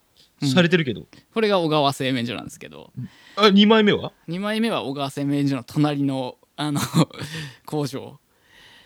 [0.45, 1.07] されてるけど。
[1.33, 2.93] これが小川製麺所なんですけど
[3.37, 6.81] あ、2枚目は？2枚目は小川製麺所の隣のあの
[7.65, 8.19] 工場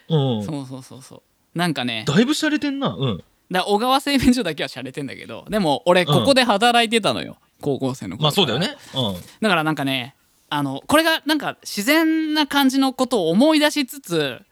[0.09, 0.45] うん。
[0.45, 1.23] そうそうそうそう
[1.59, 2.95] なんかねだいぶ洒落てんな。
[2.97, 3.25] うん。
[3.51, 8.77] だ小川製麺所だけは洒落てんだけどでも俺ここで働いてたのよ、高校生の頃まあそうだよね。
[8.95, 9.15] うん。
[9.41, 10.15] だからなんかね
[10.51, 14.43] あのこれがなんか自然な感じのことを思い出しつつ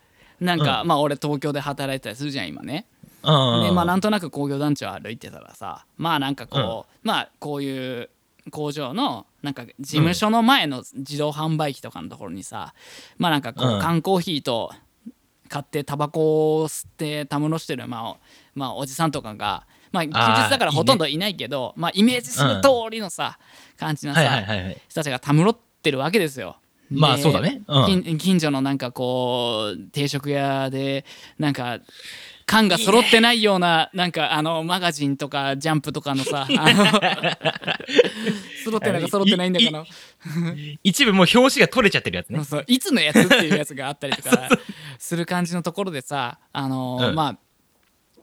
[0.41, 2.87] なんか、うまあ俺東京で働いてたりするじゃん今ね。
[3.23, 3.65] うん。
[3.65, 8.11] でまあなんとなく工業団地を歩いてたらさまあなんかこう、まあこういう
[8.51, 12.75] 工場のなんか事務所の前の自動販売機とかのところにさ、
[13.19, 14.73] まあなんかこう、うん缶コーヒーと
[15.49, 18.19] 買ってタバコを吸ってたむろしてる、まあお
[18.55, 19.67] まあ、おじさんとかが。
[19.91, 23.39] まあ、休日だからほとんどいないけどまあ、イメージする通りのさ、
[23.79, 24.21] 感じのさ。
[24.87, 26.57] 人たちがたむろってるわけですよ。
[26.91, 27.62] でまあそうだね。
[27.67, 28.03] うん。
[28.03, 31.05] 近近所のなんかこう定食屋で
[31.38, 31.81] なんか
[32.47, 36.49] 缶が揃ってないようななんかあのマガジンとかジャンプとかのさ
[38.64, 39.85] 揃ってないか揃ってないんだかの
[40.83, 42.43] 一部もう表紙が取れちゃってるやつね。
[42.49, 42.64] そう。
[42.67, 44.49] いつのやつっていうやつがあったりとか
[44.99, 47.14] する感じのところでさあの、うん。
[47.14, 47.38] まあ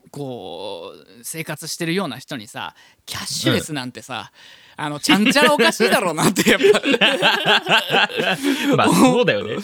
[0.09, 2.73] こう生活してるような人にさ
[3.05, 4.31] キャッシュレスなんてさ、
[4.77, 6.81] あのちゃんちゃらおかしいだろうなってやっぱ
[8.75, 9.55] まあそうだよね。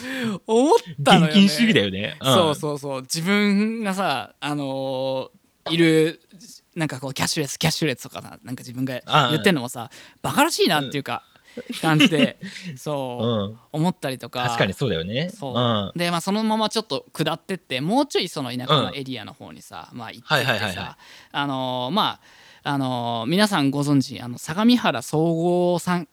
[0.46, 1.26] 思ったのよ、ね。
[1.28, 2.16] 現金主義だよね。
[2.20, 6.20] んそうそうそう自分がさあのーいる
[6.74, 9.90] なんかこうキャッシュレスキャッシュレスとかさなんか自分が言ってんのもさ
[10.22, 11.22] バカらしいなっていうか、
[11.80, 12.38] 感じで
[12.76, 13.58] そう、うん。
[13.72, 15.30] 思ったりとか確かにそうだよね。
[15.30, 15.52] そう、
[15.96, 15.98] ん。
[15.98, 20.96] でまあそのままちょっと下ってってもうちょいその田舎のエリアの方にさ、まあ行ってってはいはいはいはいさ
[21.30, 22.20] あのーまあ
[22.64, 26.06] あのー皆さんご存知あの相模原総合さんん？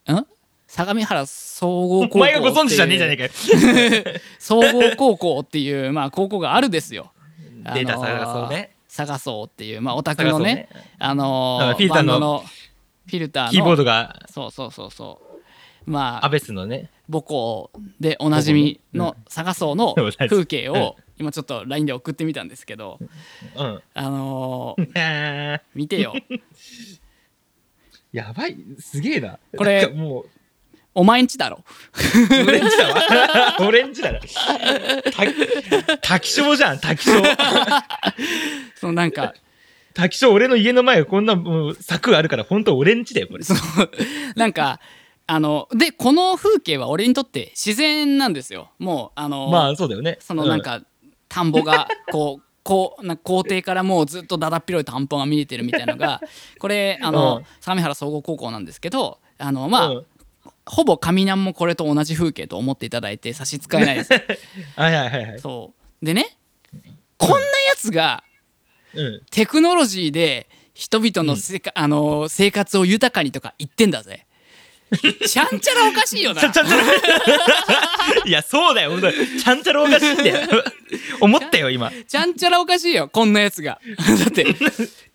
[0.67, 4.19] 相模原総合高校お前がご存知じゃねえじゃねえかよ。
[4.39, 7.11] 総合高校っていう、まあ、高校があるですよ。
[7.73, 8.71] データ探そうね。
[8.87, 12.43] 探そうっていう、まあ、オタクのね、探あのー、フィルターの
[13.07, 15.19] フィルターのキーボードがそうそうそうそ
[15.87, 15.89] う。
[15.89, 16.89] まアあ、ベスのね。
[17.11, 22.97] 母校でおなじみの探そうのうん風景を 今ちょっと LINE で送ってみたんですけど、
[23.55, 23.81] うん。
[23.93, 26.13] あのー、見てよ。
[28.13, 28.57] やばい。
[28.79, 29.37] すげえな。
[29.55, 30.29] これもう、
[30.95, 31.63] お前んちだろ。
[32.47, 33.57] オレンジだわ。
[33.59, 34.19] オレンジだな。
[34.19, 37.11] た滝章じゃん、滝章。
[38.75, 39.33] そのなんか、
[39.93, 43.43] 滝章、俺の家の前こんなもう柵あるから、本当オレンジだよ、これ。
[43.43, 43.57] そう
[44.35, 44.79] なんか、
[45.27, 48.71] あの、で、この風景は俺にとって自然なんですよ。
[48.79, 50.17] もう、あの、まあ、そうだよね。
[50.21, 50.81] そのなんか、
[51.29, 56.21] 田んぼが こうこうな校庭からもうずっとだだっ広い田んぼが見えてるみたいなのが
[56.59, 57.45] これあの、うん。
[57.61, 60.05] 相模原総合高校なんですけどあのまあ、うん。
[60.65, 64.13] ほぼ上南もこれと同じ風景と思っていただいて差し支えないです。
[64.75, 65.39] はいはいはいはい。
[65.39, 66.05] そう。
[66.05, 66.37] でね
[67.17, 67.43] こんなや
[67.77, 68.23] つが
[68.93, 69.21] うん。
[69.31, 74.25] テクノロジーで人々のせか、あの生活を豊かにとか言ってんだぜ
[75.27, 76.83] ちゃんちゃらおかしいよなちゃんちゃんちゃら。
[78.25, 78.91] いや、そうだよ。
[78.91, 80.63] 本当にちゃんちゃらおかしいんだよ。
[81.21, 81.91] 思ったよ、今。
[82.07, 84.45] ちゃんちゃらおかしいよこんなやつが だって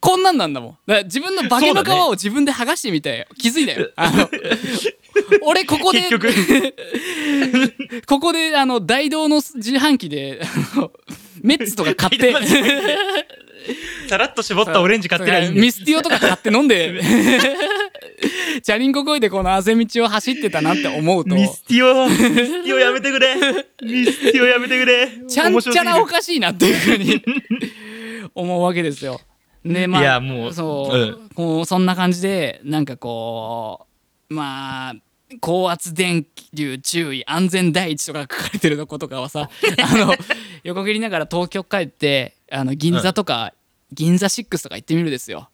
[0.00, 4.28] こんなんなんだもん自分の化けの皮を自分で剥がしてみて気づいたよあの
[5.42, 6.08] 俺ここで。
[8.06, 10.90] ここであの大道の自販機であの
[11.44, 12.34] メッツとか買って
[14.08, 17.00] さらっと絞ったオレンジ買ってりゃいいミスティオとか買って飲んで
[18.62, 23.34] チャリンコこいでこのあぜ道を走ってたなって思うとミスティオ、ミスティオやめてくれ。
[23.82, 25.08] ミスティオやめてくれ。
[25.28, 27.22] ちゃんちゃらおかしいなっていうふうに
[28.34, 29.20] 思うわけですよ。
[29.64, 33.86] でまあいやもうそう、うんこうそんな感じでなんかこ
[34.30, 34.94] うまあ
[35.40, 39.48] 高圧電流注意安全第一とか書かれてるとことかはさ
[39.82, 40.14] あの
[40.62, 43.52] 横切りながら東京帰ってあの銀座とか、
[43.92, 45.48] 銀座6とか行ってみるですよ。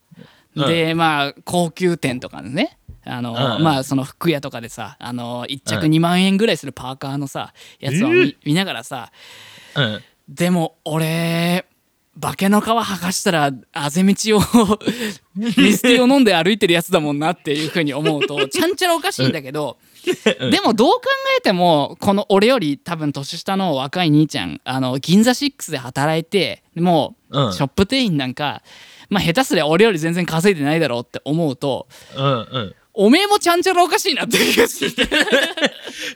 [0.55, 0.67] うん。
[0.67, 2.77] でまあ高級店とかね。
[3.03, 3.55] あの、うん。
[3.55, 5.91] うんまあその服屋とかでさあの1着うん。
[5.91, 8.35] 2万円ぐらいするパーカーのさやつを見,、えー？
[8.45, 9.11] 見ながらさ。
[10.27, 11.65] でも俺
[12.19, 14.41] 化けの皮剥がしたらあぜ道を
[15.35, 19.77] ミスティを飲んで歩いてるやつだもんなっていうふうに思うと ちゃんちゃらおかしいんだけど、
[20.39, 20.51] うん。
[20.51, 21.01] でもどう考
[21.37, 27.53] えてもこの俺より多分年下の若い兄ちゃんあの銀座6で働いてもううん。
[27.53, 28.61] ショップ店員なんか、
[29.09, 32.75] まあ下手すりゃ俺より全然稼いでないだろうって思うとうんうん。
[32.93, 34.93] おめえもちゃんちゃらおかしいなっていう気がし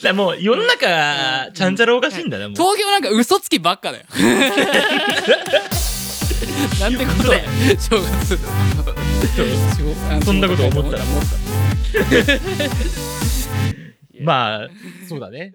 [0.02, 2.56] て もう世の中、ちゃんちゃらおかしいんだね、もう。
[2.56, 4.04] 東京なんか嘘つきばっかだよ
[6.80, 7.50] なんてことだよ。
[7.78, 8.40] 正月。
[10.26, 11.04] そんなこと思ったら。
[11.04, 11.36] 思った。
[14.22, 14.70] まあ、
[15.08, 15.54] そうだね。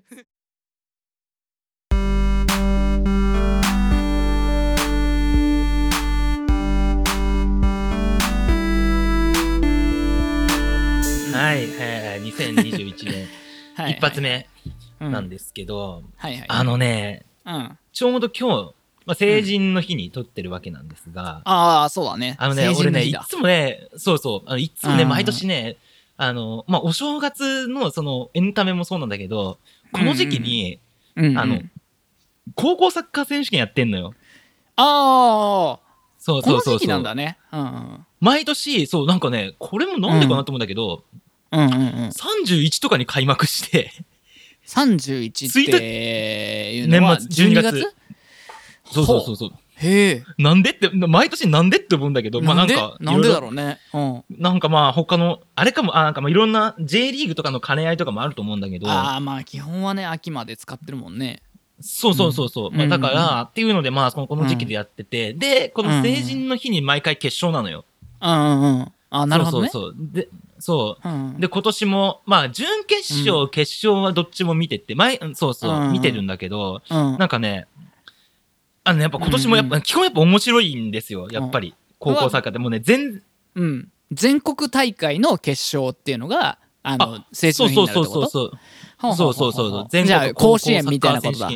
[11.40, 13.26] はい、はい、2021年
[13.74, 14.46] はい一発目
[15.00, 18.74] うんなんですけど、はいはいあのね、うんちょうど今日、
[19.10, 22.36] まあ、成人の日に撮ってるわけなんですが、ああそうだね。
[22.38, 25.08] あのね、俺ね、いつもね、そうそう、あのいつもね、うん。
[25.08, 25.78] 毎年ね、
[26.16, 29.58] あの、まあ、お正月のそのエンタメもそうなんだけど、
[29.90, 30.78] この時期に、
[31.16, 31.38] うんうん。
[31.38, 31.60] あの、
[32.54, 34.14] 高校サッカー選手権やってんのよ。
[34.76, 35.80] ああ
[36.20, 36.88] そうそうそうそう。
[36.88, 37.36] なんだね。
[37.50, 38.06] うんうん。
[38.20, 41.02] 毎年、そう、なんかね、これもなんでかなと思うんだけど、
[41.50, 42.08] うんうんうん。
[42.10, 43.90] 31とかに開幕して、
[44.68, 47.99] 31っていうのは年末12月？
[48.92, 49.50] そうそうそうそう。
[49.76, 50.24] へえ。
[50.36, 52.74] なんでって、毎年なんでって思うんだけど、まあなんで？
[52.74, 53.78] か、なんでだうろうね。
[53.94, 54.24] うん。
[54.30, 61.42] なんかまあ他の、あれかも、あなんかまあいろんな J リーグとかの兼ね合いとかもあると思うんだけど、ああまあ基本はね秋まで使ってるもんね。
[61.80, 62.70] そうそうそうそう。
[62.70, 62.76] うん。
[62.76, 63.14] まあだかうん。
[63.14, 67.84] ら、っていうのでまあそのこの時期でやってて、で、この成人の日に毎回決勝なのよ。
[68.20, 68.92] うんうんうん。
[69.12, 69.70] あなるほどね。
[69.70, 70.08] そうそうそう。
[70.12, 71.08] で、そう。
[71.08, 75.92] うんで、今年も、まあ、準決勝、決勝はどっちも見てて、前、うんそうそう、うん。
[75.92, 77.16] 見てるんだけど、うん。
[77.18, 77.66] なんかね、
[78.84, 81.74] あのね、やっぱ今年もやっぱ、うん基本やっぱ面白いんですよ、やっぱり。
[81.98, 82.58] 高校サッカーって。
[82.58, 83.22] もうね、全、
[83.54, 83.88] うん。
[84.12, 88.12] 全国大会の決勝っていうのがあの成人そうの日になるってこと？
[88.12, 88.58] そうそうそう。
[88.98, 89.86] ほそうそうそうそう。
[89.90, 91.50] 全じゃあ国甲子園みたいなことだ。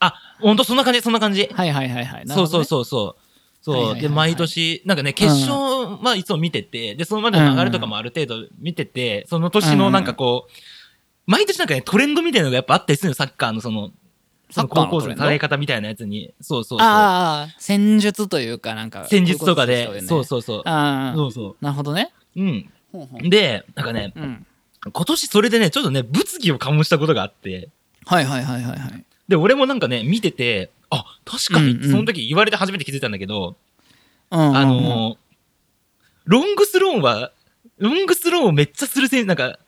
[0.00, 1.48] あ、ほんとそんな感じ、そんな感じ。
[1.52, 2.24] はいはいはいはい。
[2.26, 3.22] そうそううそうそう。
[3.62, 3.74] そう。
[3.76, 4.02] はいはいはいはい。
[4.02, 10.50] で、毎年、なんかね、決勝、まあ、いつも見てて、で、そのまでの流れとかもある程度見てて、その年のなんかこう、
[11.30, 13.92] 毎年なんかね、トレンドみたいなのがやっぱあったりするのよ、サッカーのその、
[14.52, 16.32] その高校生の戦い方みたいなやつに。
[16.40, 16.88] そうそうそう。
[16.88, 20.62] ああ戦術というかなんか戦術とかで、そううそうそう。
[20.64, 22.40] ああそうそなるほどねう。
[22.40, 22.70] うん。
[22.92, 24.46] ほうほうで、なんかね、うん
[24.92, 27.68] 今年それでね、ちょっとね、物議を醸したことがあって、
[28.04, 33.56] はいはいはいはいはいで、俺もなんかね、見てて、あ、確かに、その時言われて初めて気づいたんだけど、
[34.32, 35.16] うんあのー
[36.24, 37.32] ロングスローは、
[37.78, 39.58] ロングスローをめっちゃする選手、なんか、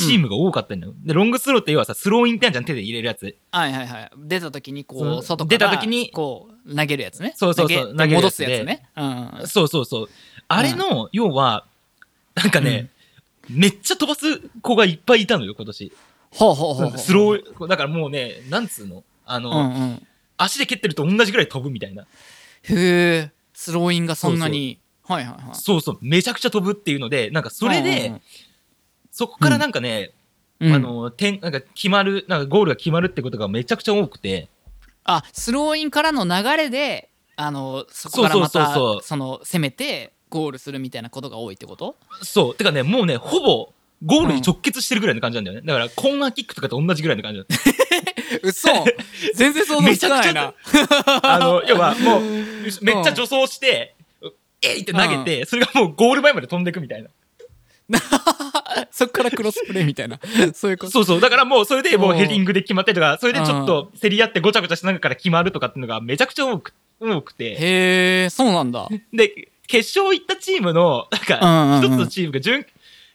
[0.00, 0.94] チームが多かったんだよ。
[1.04, 3.36] で、ロングスローって要はさ、スローインってあるじゃん、手で入れるやつ。
[3.52, 4.10] はいはいはい。
[4.16, 5.18] 出た時にこそう。
[5.18, 7.34] う外から出た時にこう投げるやつね。
[7.36, 8.88] そうそうそう投げ戻すやつね。
[8.96, 9.30] うん。
[9.46, 10.08] そうそうそう。
[10.48, 11.64] あれの、要は、
[12.34, 12.88] なんかね、
[13.48, 15.92] めっちゃ飛ばす子がいっぱいいたのよ、今年。
[16.32, 19.04] ほうほうほうスロー、だからもうね、なんつうの？
[19.26, 20.06] あの、うんうん。
[20.36, 22.02] 足で蹴ってると同じぐらい飛ぶみたいな。
[22.02, 22.06] へ
[22.68, 23.30] え。
[23.52, 24.78] スローインがそんなに。
[25.04, 25.54] はいはいはい。
[25.54, 28.20] そうそう、めちゃくちゃ飛ぶっていうので、なんかそれで、うん
[29.10, 30.12] そこからなんかね、
[30.60, 30.72] うん。
[30.72, 34.48] あの、点、なんか決まる、なんかゴールが決まるってことがめちゃくちゃ多くて、
[35.04, 39.02] あスローインからの流れであのそこからまたそうそうそうそう。
[39.02, 41.96] その攻めてゴールするみたいなことが多いってこと？
[42.22, 42.54] そう。
[42.54, 43.72] てかね、もうね、ほぼ、
[44.04, 45.66] ゴールに直結してるぐらいの感じなんだよね。
[45.66, 47.46] だから、コーナーキックとかと同じぐらいの感じだよ。
[48.44, 48.68] 嘘。
[49.34, 50.54] 全然想像つかないな。
[51.22, 52.22] あの、要は、もう、
[52.82, 53.94] めっちゃ助走して、
[54.62, 57.08] えいって投げて、それがもうゴール前まで飛んでくみたいな。
[58.90, 60.18] そっからクロスプレーみたいな
[60.54, 61.20] そういうことそうそう。
[61.20, 67.52] だからもう、それでもううんヘディングで決まってとか、それでちょっと競り合ってごちゃごちゃしながら決まるとかっていうのがめちゃくちゃ多く多くて。
[67.52, 67.56] へ
[68.26, 72.66] えそうなんだ で、決勝行ったチームの、なんうんか、うんうん一つのチームが準、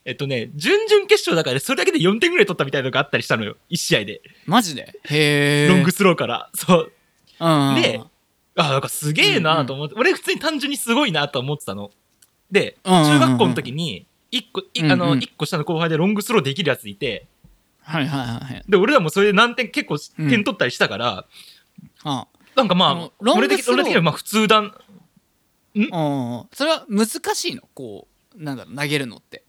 [0.06, 3.58] えっとね、準々決勝だから、それだけで4点ぐらい取ったみたいなのがあったりしたのよ。
[3.70, 4.22] 1試合で。
[4.46, 4.94] マジで？
[5.10, 6.50] へえロングスローから。
[6.54, 6.92] そう。
[7.40, 8.02] うんうんで
[8.58, 11.92] あ、なんかすげえなと思って、俺普通に単純にすごいなと思ってたの。
[12.52, 14.06] で、うんうんうん中学校の時に、
[14.38, 15.12] 一個、いあの、うん。
[15.14, 17.28] うん一個下の後輩でロングスローできるやついて、
[17.82, 18.64] はいはいはいはい。
[18.68, 20.30] で、俺らもそれで何点、結構うん。
[20.30, 21.26] 点取ったりしたから、
[22.04, 22.28] あ。
[22.56, 24.72] なんかまあ俺的俺的にはまあ普通だ、うん
[26.54, 27.64] それは難しいの？
[27.74, 29.44] こうなんだろう投げるのって。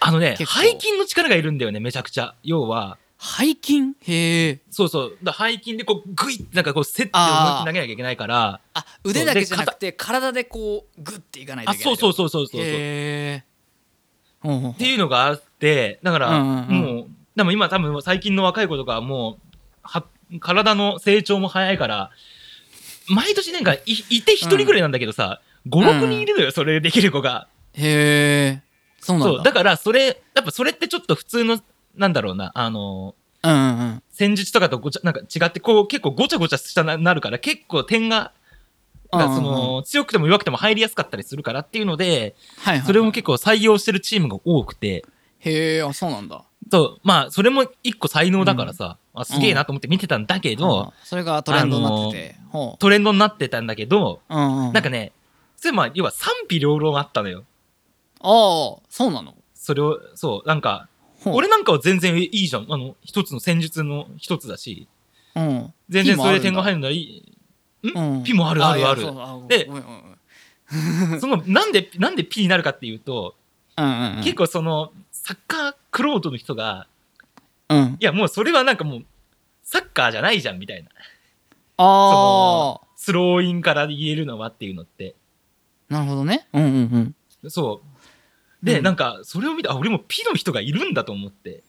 [0.00, 2.34] あのね、背筋の力がいるんだよね、めちゃくちゃ。
[2.42, 3.94] 要は、背筋？
[4.00, 5.18] へえそうそう。
[5.22, 12.60] だ背筋でこう、グイッてなんかこう、セッて思い投げなきゃいけないから、あ腕だけじゃなくて体でこうグッていかないとあ、いけないそうそうそうそうそう。
[12.60, 13.44] っへえ
[14.40, 20.04] ほうほうほうていうのがあって、だから、もう、でも今多分最近の若い子とかはもう、は、
[20.40, 22.10] 体の成長も早いから、
[23.08, 27.48] 毎年なんかい、いて一人ぐらいなんだけどさ、5、6人いるのよ、それできる子が。
[27.74, 28.62] へえ
[29.00, 29.42] そうなんだ。
[29.42, 31.60] だからそれ、やっぱそれってちょっと普通の、
[31.96, 34.02] なんだろうな、あの、うんうんうん。
[34.10, 38.32] 戦術とかとごちゃ、なんか違って、こう結構ごちゃごちゃしたななるから、結構点が、
[39.12, 45.04] がそうんうんの、強くても弱くても入りやすかったりするからっていうので、はいはいそれも結構採用してるチームが多くて、
[45.40, 46.44] へえあそうなんだ。
[46.70, 50.90] と、まあ、それも一個才能だからさ、あすげえなと思って見てたんだけど、うん。
[51.02, 52.36] それがトレンドになってて。
[52.50, 54.72] ほトレンドになってたんだけど、ううんうん。
[54.72, 55.12] なんかね、
[55.56, 57.44] それまあ、要は賛否両論あったのよ。
[58.20, 59.34] ああそうなの？
[59.54, 60.88] それを、そう、なんか、
[61.24, 62.66] 俺なんかは全然いいじゃん。
[62.68, 64.88] あの、一つの戦術の一つだし、
[65.34, 65.72] うん。
[65.88, 67.37] 全然それで点が入るるならいい。
[67.82, 68.24] うん？
[68.24, 69.02] ピもあるあるある。
[69.48, 69.68] で
[71.20, 73.34] その、なんで、なんで P になるかっていうと、
[73.76, 74.22] うんうんうん。
[74.22, 76.86] 結構その、サッカークロートの人が、
[77.70, 77.96] うん。
[78.00, 79.04] いやもうそれはなんかもう、
[79.62, 80.90] サッカーじゃないじゃんみたいな。
[81.78, 85.14] ああスローインから言えるのはっていうのって。
[85.88, 86.48] なるほどね。
[86.52, 87.50] うんうんうん。
[87.50, 87.82] そ
[88.62, 88.66] う。
[88.66, 88.84] で、うん。
[88.84, 91.62] なんか、それを見て、あ、俺も P の人がいるんだと思って。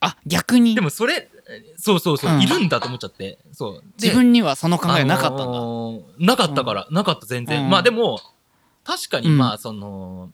[0.00, 0.74] あ逆に。
[0.74, 1.28] でもそれ、
[1.76, 2.42] そうそうそう、うん。
[2.42, 3.38] いるんだと思っちゃって。
[3.52, 3.74] そう。
[3.98, 7.64] で自分にはその考えなかったんだ、あのーなかったから、なかった全然。
[7.64, 7.70] うん。
[7.70, 8.20] まあでも、
[8.84, 9.38] 確かにうん。
[9.38, 10.30] まあその、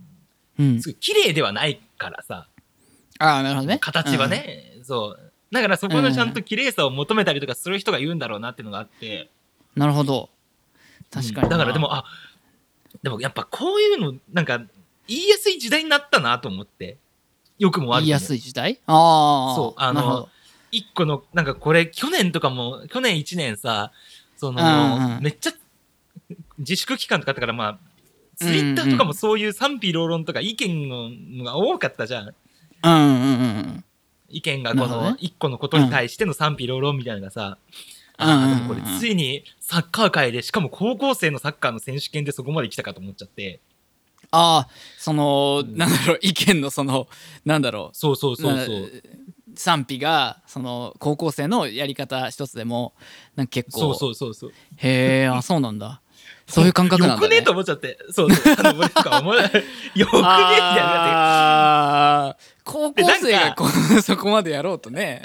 [0.58, 0.80] うん。
[0.80, 2.48] すごい綺麗ではないからさ、
[3.18, 3.78] ああなるほどね。
[3.78, 5.32] 形は、ね、そう。
[5.50, 9.22] だからそこのちゃんと綺麗さを求めたりとかする人がいるんだろうなっていうのがあって。
[9.22, 9.28] うん
[9.76, 10.28] なるほど。
[11.10, 12.04] 確かにな、だからでも、あ、
[13.02, 14.58] でもやっぱこういうの、なんか、
[15.06, 16.98] 言いやすい時代になったなと思って。
[17.58, 18.00] よくも悪くも。
[18.00, 18.80] 言いやすい時代？
[18.86, 19.80] ああそう。
[19.80, 20.28] あのなるほど
[20.70, 23.92] 一個の、なんかこれ、去年とかも、去年一年さ、
[24.36, 24.62] その、
[24.96, 25.22] うんうん。
[25.22, 25.52] めっちゃ、
[26.58, 27.78] 自粛期間とかあったから、まあ、
[28.36, 32.28] ツイッターとかもそういう賛否両論とか意見ののが多かったじゃん。
[32.28, 33.84] うんうんうんうん。
[34.28, 37.58] 意見がこの一個のことに対しての賛否両論みたいなさ、
[38.16, 43.60] これついにサッカー界で、しかも高校生のサッカーの選手権でそこまで来たかと思っちゃって。
[44.30, 47.08] ああその、うんなんだろう意見のその
[47.44, 47.96] なんだろう。
[47.96, 49.02] そうそうそうそう。
[49.58, 52.94] 賛否がその高校生のやり方一つでも
[53.34, 54.50] なんか結構そうそうそうそう。
[54.76, 56.00] へえあそうなんだ
[56.46, 57.98] そういう感覚なんだねよくねと思っちゃって。
[58.10, 58.54] そうそう。
[58.56, 59.52] あの、俺とか思わない。
[59.94, 62.36] よくねみたいな。
[62.64, 63.66] 高校生がこ
[63.98, 65.22] うそこまでやろうとね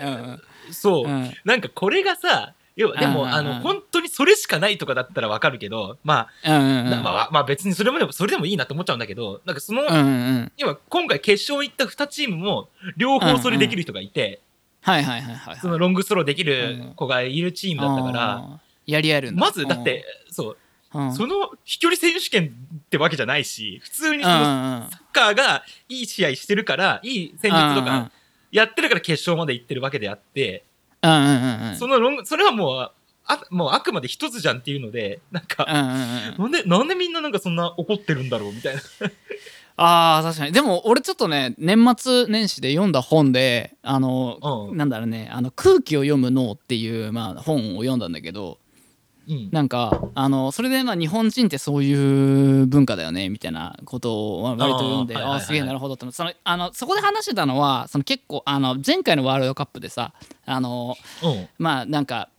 [0.71, 6.49] そう、うんうんなんかこれがさ、要はでも、あの、本当にそれしかないとかだったらわかるけど、まあ、
[7.03, 9.83] まあ、まあ別にそれもでも、それでもいいなと思っちゃうんだけど、なんかその、
[10.57, 14.41] 要は今回決勝行った2チームも、両方それできる人がいて、
[14.81, 20.57] はいはいはいはいそのロングスローできる子がいるチームだったから、やり合えるまずだって、そう、
[21.15, 28.11] その飛距離選手権ってわけじゃないし、普通にそのサッカーがいい試合してるから、いい戦術とか
[28.51, 30.63] やってるから決勝まで行ってるわけであって、
[31.77, 32.91] そのロング、それはもう、
[33.25, 38.81] あもうあくまで一つじゃんっていうので、なんか、なんで、なんでみんななんかそんな怒ってるんだろうみたいな。
[39.75, 40.51] あー確かに。
[40.51, 44.77] でも俺ちょっとね年末年始で読んだ本であの、うん。
[44.77, 48.59] なんだろうねあの空気を読む脳っていう、まあ、本を読んだんだけど
[49.27, 49.49] うん。
[49.51, 60.13] なんかあのそれでまあ日本人ってそういう文化だよねみたいなことをまあ割と読んであはすげえなるほどってそのあのそこで話してたのはその結構あの前回のワールドカップでさ
[60.45, 61.47] あのうん。
[61.57, 62.29] まあなんか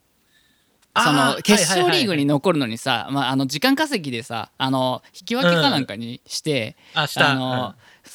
[0.96, 7.32] その決勝リーグに残るのにさ、まあ、あの時間稼ぎでさあの引き分けかなんかにして、あ、した。
[7.32, 7.74] あの、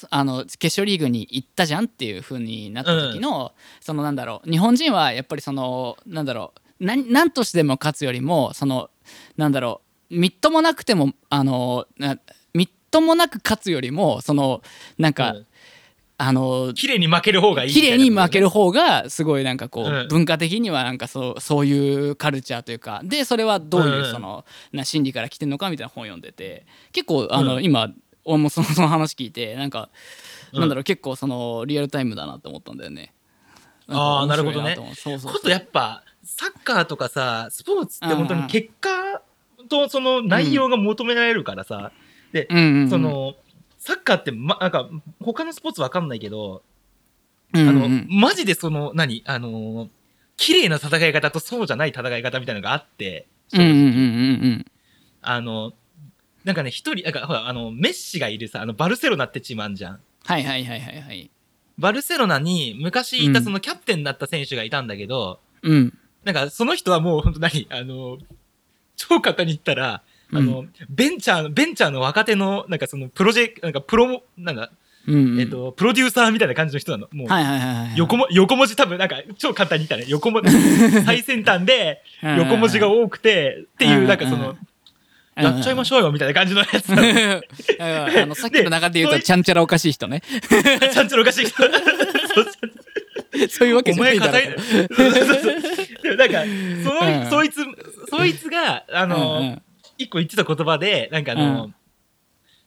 [0.10, 3.51] あの決勝リーグに行ったじゃんっていう風になった時の、
[3.82, 8.89] そのなんだろう日本人はやっぱりそのなんだろう何何としても勝つよりもその
[9.37, 12.17] なんだろうみっともなくてもあのな
[12.53, 14.61] みっともなく勝つよりもその
[14.97, 15.45] なんか、うん。
[16.21, 17.71] あの綺麗に負ける方がいい。
[17.71, 20.07] 綺麗に負ける方がすごいなんかこう、うん。
[20.09, 24.11] 文化的にはなんかそうそういうカルチャーというかでそれはどういううん。
[24.11, 27.63] その、な心理から来てるのかみたいな本読んでて結構あの、うん。
[27.63, 27.89] 今
[28.25, 29.89] 俺もそのその話聞いてなんか、
[30.51, 30.59] うん。
[30.59, 33.13] なんだろう結構そのリアルタイムだなって思ったんだよね。
[33.87, 34.95] あーんか面白いなると思う。
[34.95, 38.45] そうそうことやっぱ、サッカーとかさ、スポーツって本当うんうん。
[38.45, 39.21] に結果
[39.67, 41.91] とその内容が求められるからさ、
[42.31, 42.89] で、うんうんうん。
[42.89, 43.33] その、
[43.79, 44.87] サッカーって、ま、なんか、
[45.19, 46.61] 他のスポーツわかんないけど、
[47.53, 49.89] うんうんあの、マジでその、何あの、
[50.37, 53.81] 綺麗な戦い方とそうじゃない戦い方みたいなのがあって、うんうんうんう
[54.49, 54.65] ん
[55.21, 55.73] あの、
[56.45, 59.99] なんかね、一人、なんかほら、あの、メッシがいるさ、あの、バルセロナってチームあんじゃん。
[60.23, 61.29] はいはいはいはいはい。
[61.77, 63.45] バルセロナに昔いたうん。
[63.45, 68.17] そのキャプテンだった選手がいたんだけど、うんなんかその人はもう本当何あの、
[68.95, 70.01] 超簡単に言ったら、
[70.32, 74.72] あの、ベンチャー、ベンチャーの若手の、なんかそのプロジェクなんかプロモ、なんだ、
[75.07, 75.39] うんうん。
[75.39, 77.07] えっと、プロデューサーみたいな感じの人なの。
[77.11, 80.51] もう、はいはいはいはい横も、横文字多分なんか超簡単に言ったら、ね、横文字、
[81.05, 84.57] 最先端で横文字が多くて、っていう、なんかその、
[85.36, 86.91] やっちゃいましょうよみたいな感じのやつ。
[87.80, 90.22] あのさっきの中で言うとでちゃんちゃらおかしい人ね。
[90.22, 91.63] ちゃんちゃらおかしい人。
[93.49, 94.34] そういうわけおじゃないだろ
[96.15, 97.57] なんか、そそいつ、
[98.09, 99.61] そいつが、あの、
[99.97, 101.75] 一個言ってた言葉で、なんかあの、うん。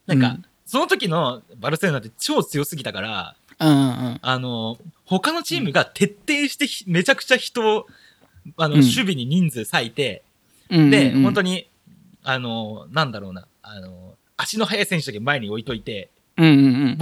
[0.06, 0.44] なんか、うん。
[0.64, 7.86] その時のバルセロナって超強すぎたから、あの、他のチームが徹底してひめちゃくちゃ人を、
[8.56, 8.80] あの、うん。
[8.80, 10.22] 守備に人数割いて、
[10.70, 11.22] うんで、うん。
[11.22, 11.68] 本当に、
[12.22, 16.10] あの、なんだろうな、あの、足の速い選手だけ前に置いといて。
[16.36, 16.42] ボ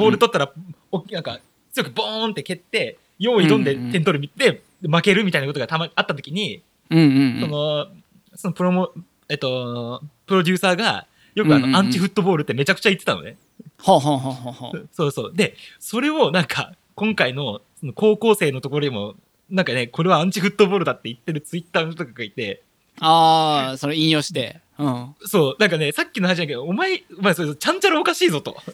[0.08, 0.52] ール取ったら、
[0.90, 1.40] おなんか、
[1.72, 6.62] 強くボーンって蹴って、用意どんで点取るみで、負けるみたいなことがたま、あった時に。
[6.90, 7.86] その、
[8.34, 8.90] そのプロモ、
[9.28, 13.36] えっと、プロデューサーが、よくあの、アンチフットボールってめちゃくちゃ言ってたのね。
[13.78, 14.88] ほうほうほうほうほう。
[14.92, 15.32] そうそう。
[15.34, 19.14] で、それをなんか、今回の、その高校生のところにも、
[19.50, 22.62] なんかね、これはアンチフットボールだって言ってるツイッターの人がいて、
[23.00, 24.60] ああ、それ引用して。
[24.80, 25.14] うん。
[25.26, 28.56] そう、なんかね、さっきの話だけど、お前、お前、それ、ちゃんちゃらおかしいぞと。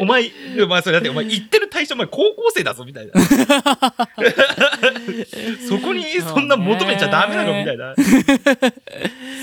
[0.00, 3.12] お前、お前、それだって、お前、言ってる対象、お前、高校生だぞ、みたいな。
[5.68, 7.94] そこに、そんな求めちゃダメなの、みたいな。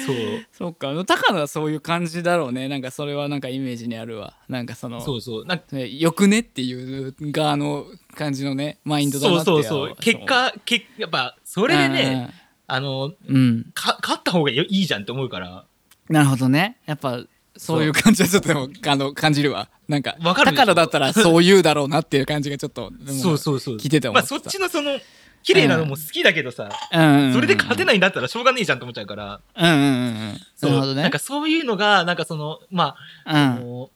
[0.05, 0.45] そう。
[0.51, 0.91] そうか。
[1.05, 2.67] 高野はそういう感じだろうね。
[2.67, 4.33] なんかそれはなんかイメージにあるわ。
[4.49, 5.45] なんかその、そうそう。
[5.45, 9.95] なんかねよくねっていう側の感じのね、マインドだなってそうそうそう。
[9.99, 12.33] 結果、けやっぱ、それでね、
[12.67, 13.71] あの、うん、うん。
[13.73, 15.65] か、勝った方がいいじゃんって思うから。
[16.09, 16.77] なるほどね。
[16.85, 17.21] やっぱ、
[17.57, 19.69] そういう感じはちょっとでも あの感じるわ。
[19.87, 20.63] なんか、わかるでしょ？
[20.63, 23.77] 高野だったらそう言うだろうなっていう感じがちょっと、そうそうそう。
[23.77, 24.99] 聞いてて思まあ、そっちのその、
[25.43, 26.99] 綺麗なのも好きだけどさ、う
[27.29, 27.33] ん。
[27.33, 27.85] それで勝てい。
[27.85, 29.39] ないんだったらしょうがねえじゃんって思っちゃうから。
[29.55, 31.03] うんうんうんなるほどね。
[31.03, 32.95] なんかそういうのが、なんかその、ま
[33.25, 33.37] あ、うん。
[33.37, 33.91] あの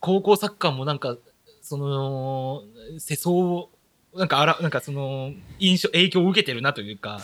[0.00, 1.16] 高校サッカーもなんか、
[1.62, 2.62] その、
[2.98, 3.70] 世相を、
[4.14, 7.20] なんかあら、なんかその、印象、影響を受けてるなというか、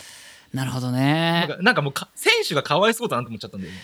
[0.55, 1.47] なるほどなんね。
[1.49, 3.79] かなんかもう、選手がかわいそうだなと思っちゃったんだよね。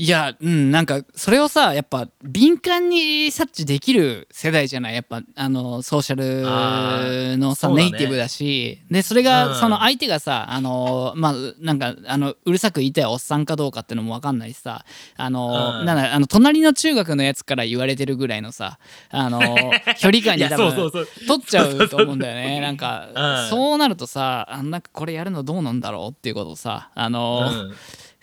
[0.00, 4.94] いや、うん、なんか、それをさ、やっぱ、敏感に察知できる世代じゃない？
[4.94, 7.74] やっぱ、あの、ソーシャルのさ、ね。
[7.74, 9.60] ネイティブだし、で、それうが、ん。
[9.60, 14.84] その相手がさ、あの、まあ、なんか、あの、うるさく言いたいおっさんかどうかってのもわかんないしさ、
[15.16, 15.84] あの、うん。
[15.84, 18.78] なんだ、あの、隣の中学のやつから言われてるぐらいのさ、
[19.10, 19.40] あの、
[19.98, 20.92] 距離感に多分。
[21.26, 22.60] 取っちゃうと思うんだよね。
[22.62, 23.08] なんか、
[23.42, 23.50] うん。
[23.50, 27.74] そうなるとさ、あなんかこれやるのどうなんだろうっていうことをさ、あの、うん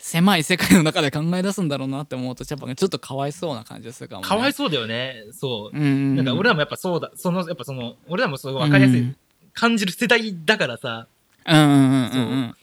[0.06, 5.24] 狭い世界の中で考え出すんだろうなって思うとやっぱちょっとかわいそうな感じがするかも、ね、かわいそうだよね。
[5.32, 5.76] そう。
[5.76, 9.16] うんうん、なんか俺らもやっぱそうだ、その、やっぱその、俺らもそう分かりやすい、うん
[9.58, 11.06] 感じる世代だからさ、
[11.46, 12.54] うんうんうんうん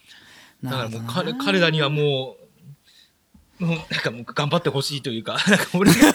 [0.62, 0.70] うん。
[0.70, 2.36] だからもう彼彼らにはも
[3.60, 6.14] う、もうなんかもう頑張ってほしいというか、なんか俺が、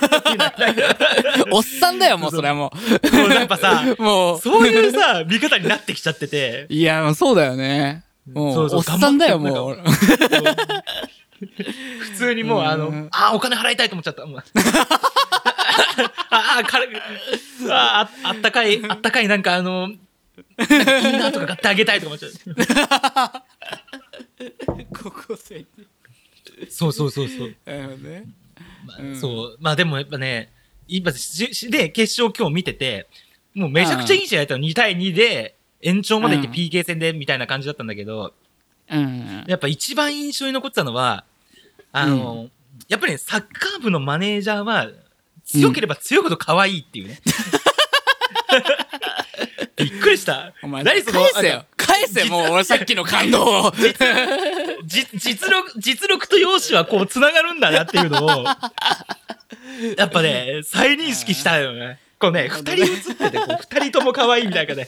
[1.52, 2.72] おっさんだよもうそれはも
[3.12, 4.40] もうやっぱさ、う もう。
[4.40, 8.06] そういうさ、見方になってきちゃってて、いやそうだよね。
[8.34, 9.78] もうそうそうおっさんだよもう
[12.00, 14.24] 普通にもう、あのうん、あー、お金払いたいと思っちゃった。
[16.32, 19.98] ああ、彼、あーああったかい、あったかい、 なんかあの、いい
[21.18, 22.34] なとか買ってあげたいとか思っちゃう。
[24.94, 25.66] 高校生に
[26.70, 27.56] そうそうそうそう。
[27.66, 28.26] なるほどね
[28.86, 29.58] まあうんそう。
[29.60, 30.52] まあでもやっぱね、
[30.88, 31.18] 今で、
[31.90, 33.08] 決勝今日見てて、
[33.54, 34.64] もうめちゃくちゃいい試合だったの。
[34.64, 38.34] 2対2で、延長まで行ってうん PK 戦でみたいな感じだったんだけど、
[38.92, 41.26] うんやっぱ一番印象に残ってたのは、
[41.92, 42.50] あの、
[42.88, 44.90] やっぱりね、サッカー部のマネージャーは、
[45.46, 47.20] 強ければ強いほど可愛いっていうね。
[49.78, 50.54] びっくりした。
[50.62, 53.74] お前何その返せよ返せもう俺さっきの感動を
[54.86, 58.44] じ実力、実力と容姿はこう繋がるんだなっていうのを、
[59.98, 62.00] やっぱね、再認識したよね。
[62.20, 64.88] こうね、二人写ってて、こう二人とも可愛いみたいなね、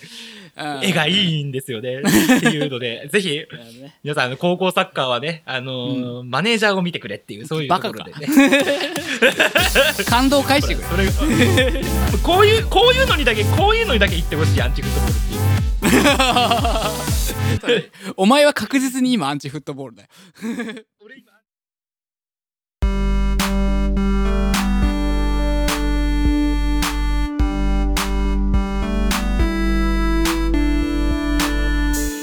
[0.83, 1.99] 絵がいいいんですよね。
[1.99, 2.01] っ
[2.41, 3.41] ていうので、 ぜひ、
[4.03, 8.11] 皆さん、あの高校サッカーはね、あのーマネージャーを見てくれっていう、そういうところで。
[8.11, 8.27] ね。
[10.07, 10.87] 感動を返してくれ。
[10.87, 11.11] それが
[12.21, 15.17] こういう、こういうのにだけ、こういうのにだけ言ってほしい、アンチフットボール
[17.55, 17.91] っていう。
[18.17, 20.09] お前は確実に今アンチフットボールだよ。
[20.99, 21.30] 俺今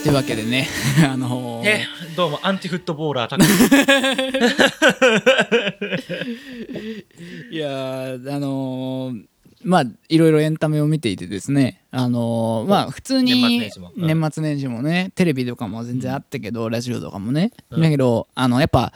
[0.08, 0.66] というわけでね
[1.04, 1.64] あのー。
[1.64, 1.86] ね、
[2.16, 3.36] どうも、アンチフットボーラー、
[7.52, 9.24] いやーあのー
[9.64, 13.32] まあいろいろエンタメを見ていてですねあのーまあ普通に
[13.98, 14.80] 年末年始も。
[14.80, 17.82] ねテレビとかも全然あったけど、ラジオとかもね、うん。
[17.82, 18.94] だけどあのやっぱ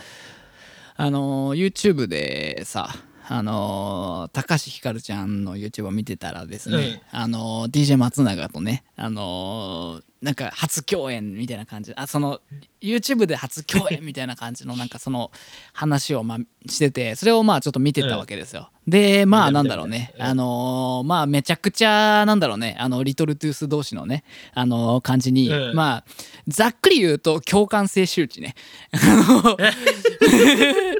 [0.96, 2.88] あのー YouTube でさ
[3.34, 12.40] あのー高橋ひかるちゃんの YouTube を見てたらですね、あのー DJ 松永とねあのーなんか初共演みたいな感じあその
[12.80, 15.32] YouTube で初共演 みたいな感じのなんかその
[15.72, 16.38] 話をまあ
[16.70, 19.64] しててそれをまあちょっと見てたわけですよ、でまあな。
[19.64, 24.22] んだろうね見たあのーまあめちゃくちゃなんだろうねあのリトルトゥース同士のね
[24.54, 25.74] あのー感じに、うん。
[25.74, 26.04] まあ
[26.46, 28.54] ざっくり言うと共感性周知ね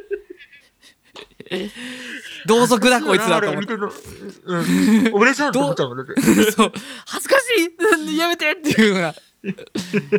[2.47, 5.11] 同族だこいつだと思ってうん。
[5.13, 6.05] 俺じゃんと思っちゃうもんね。
[6.51, 6.73] そう
[7.07, 8.17] 恥ずかしい。
[8.19, 9.15] やめてっていうような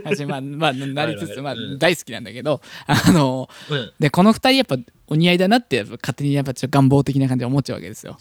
[0.06, 2.62] 私まあまあなりつつまあ大好きなんだけど。
[2.88, 3.92] あのうん。
[4.00, 4.78] でこの二人やっぱ
[5.08, 8.18] お似合いだなって勝手にやっぱちょっと願望的な感じで思っちゃうわけですよ。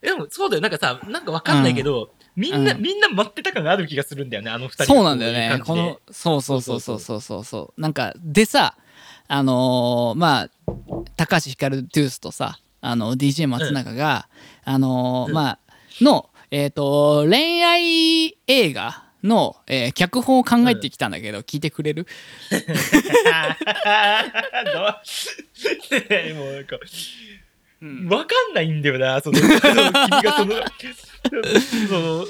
[0.00, 0.62] でも、そうだよ。
[0.62, 2.82] なんかさ、なんかわかんないけど、みんな、うん。
[2.82, 4.86] みんんな待ってた感がある気がするんだよね、あの二人が。
[4.86, 5.60] そうなんだよね。
[5.64, 7.80] このそうそうそうそうそうそうそう。
[7.80, 8.76] なんかでさ
[9.28, 10.50] あのーまあ
[11.16, 14.28] 高橋ひかるトゥースとさあの DJ 松永が、
[14.64, 15.34] あのーうん。
[15.34, 15.58] まあ
[16.00, 22.06] のえっ、と恋愛映画の、えー脚本を考えてきたんだけど、聞いてくれる？
[24.72, 26.34] どう？
[26.36, 26.76] もうなんか、
[27.82, 29.64] うんわかんないんだよな、その、その君
[30.22, 30.54] がその、
[31.88, 32.24] その、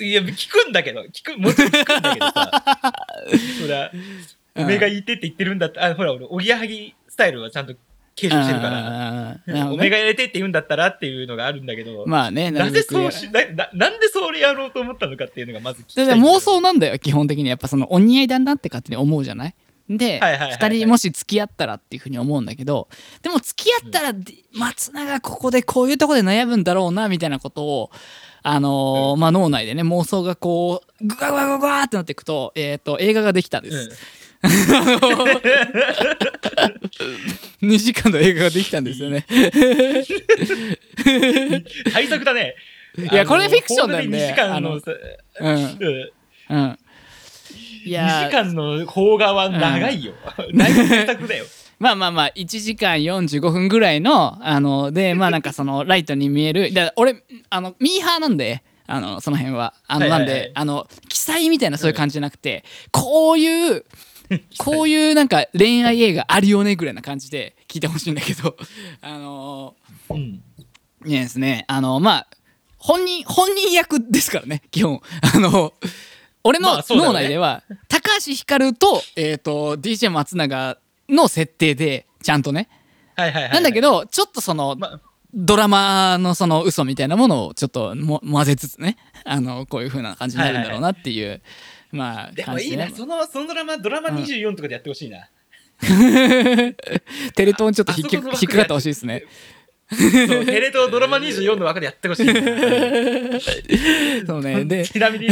[0.00, 2.62] いや、聞くんだけど、聞く、もちろん聞くんだけどさ、
[3.62, 4.00] ほら、うん
[4.54, 5.84] 上がいてって言ってるんだった。
[5.86, 7.74] あ、ほら、俺、おぎやはぎスタイルはちゃんと
[8.14, 17.48] 継承してるから、おめが入れてって言うんだったらっていうのがあるんだけど、まあねなぜそうやしなな、なんでそれやろうと思ったのかっていうのがまず聞きたい妄想なんだよ基本的に。
[17.48, 19.54] やっぱそのお似合いだなって勝手に思うじゃない？
[19.88, 20.58] で、はいはいはいはい。
[20.58, 22.88] 2人もし付き合ったらっていうふうに思うんだけど。
[23.22, 27.90] でも付き合ったら、で松永ここでこういうとこで悩むんだろうなみたいなことを
[28.42, 33.90] あのーまあ脳内でね妄想がこうグワグワグワってなっていくと,、えー、と映画ができたんです、うん
[37.62, 39.24] 2時間の映画ができたんですよね。
[41.92, 42.56] 対策だね。
[42.98, 44.92] いやこれフィクションなんで2時間のさ、
[45.40, 45.54] うん。
[45.54, 46.10] うん。
[46.50, 46.78] うん。
[47.84, 50.12] い2や時間の邦画は長いよ。
[50.54, 50.68] だ
[51.38, 51.46] よ。
[51.78, 56.72] まあまあまあ1時間45分ぐらいのあのでまあなんかそのライトに見える。
[56.72, 59.74] だ俺あのミーハーなんであのその辺は。
[59.86, 63.84] あのないんであの記載みたいなそういう感じじゃなくてこういう
[64.58, 68.56] こういうなんか恋愛映画あるよねぐらいな感じで聞いてほしいんだけど。
[69.00, 69.74] あの
[70.10, 70.42] うん。
[71.04, 72.26] いやですねあのまあ
[72.78, 75.00] 本人本人役ですからね 基本。
[75.34, 75.72] あの
[76.44, 80.76] 俺の脳内では、高橋ひかると,、えー、と DJ 松永
[81.08, 82.68] の設定でちゃんとね。
[83.14, 83.52] はいはいはい。
[83.52, 85.00] なんだけ、どちょっとその、まあ、
[85.34, 88.96] ドラマのその嘘みたいなものをちょっとも混ぜつつね。
[89.24, 91.42] あのこういう風な感じになるんだろうなっていう、
[91.92, 95.28] まあでもいいな、その、そのドラマ、ドラマ24とかでやってほしいな。
[95.82, 99.24] テレ東にちょっと引っかかかってほしいですね。
[99.94, 99.96] そ
[100.40, 102.32] うテレ東ドラマ24の枠でやってほしいな。
[104.26, 105.28] そうねでちなみに、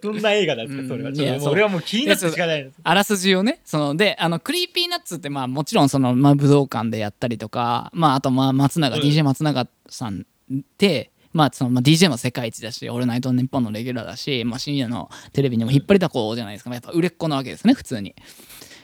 [0.00, 1.10] どんな映画だったそれは。
[1.10, 2.76] うんいやそうちょっともう俺はもう気になってしかないです。
[2.82, 10.24] あらすじをねそのであの Creepy Nuts ってまあもちろんその、まあ、武道館でやったりとかまああとまあ松永、うん DJ 松永さん
[10.54, 18.14] ってまあそのまあ DJ も世界一だし「オールナイトニッポン」のレギュラーだし、まあ、深夜のテレビにも引っ張りだこじゃないですか、まあやっぱ売れっ子なわけですね普通に。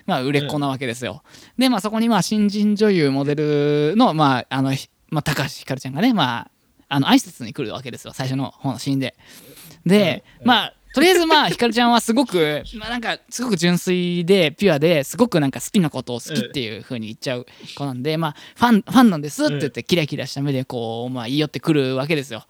[0.07, 1.23] まあ売れっ子なわけですよ。
[1.59, 6.51] でまあそこにまあ新人女優モデルのまああの、ひまあ、高橋ひかるちゃんがねまあ
[6.89, 9.15] あの挨拶に来るわけですよ最初の方のシーンで。
[9.85, 13.19] で、うんまあとりあえずまあひかるちゃんはすごくまあなんか。
[13.31, 17.47] すごく純粋でピュアですごくなんか好きなことを好きっていう風に言っちゃう
[17.77, 22.47] 子なんで、まあファンファンなんですって言ってキラキラした目でこうまあ言い寄ってくるわけですよ。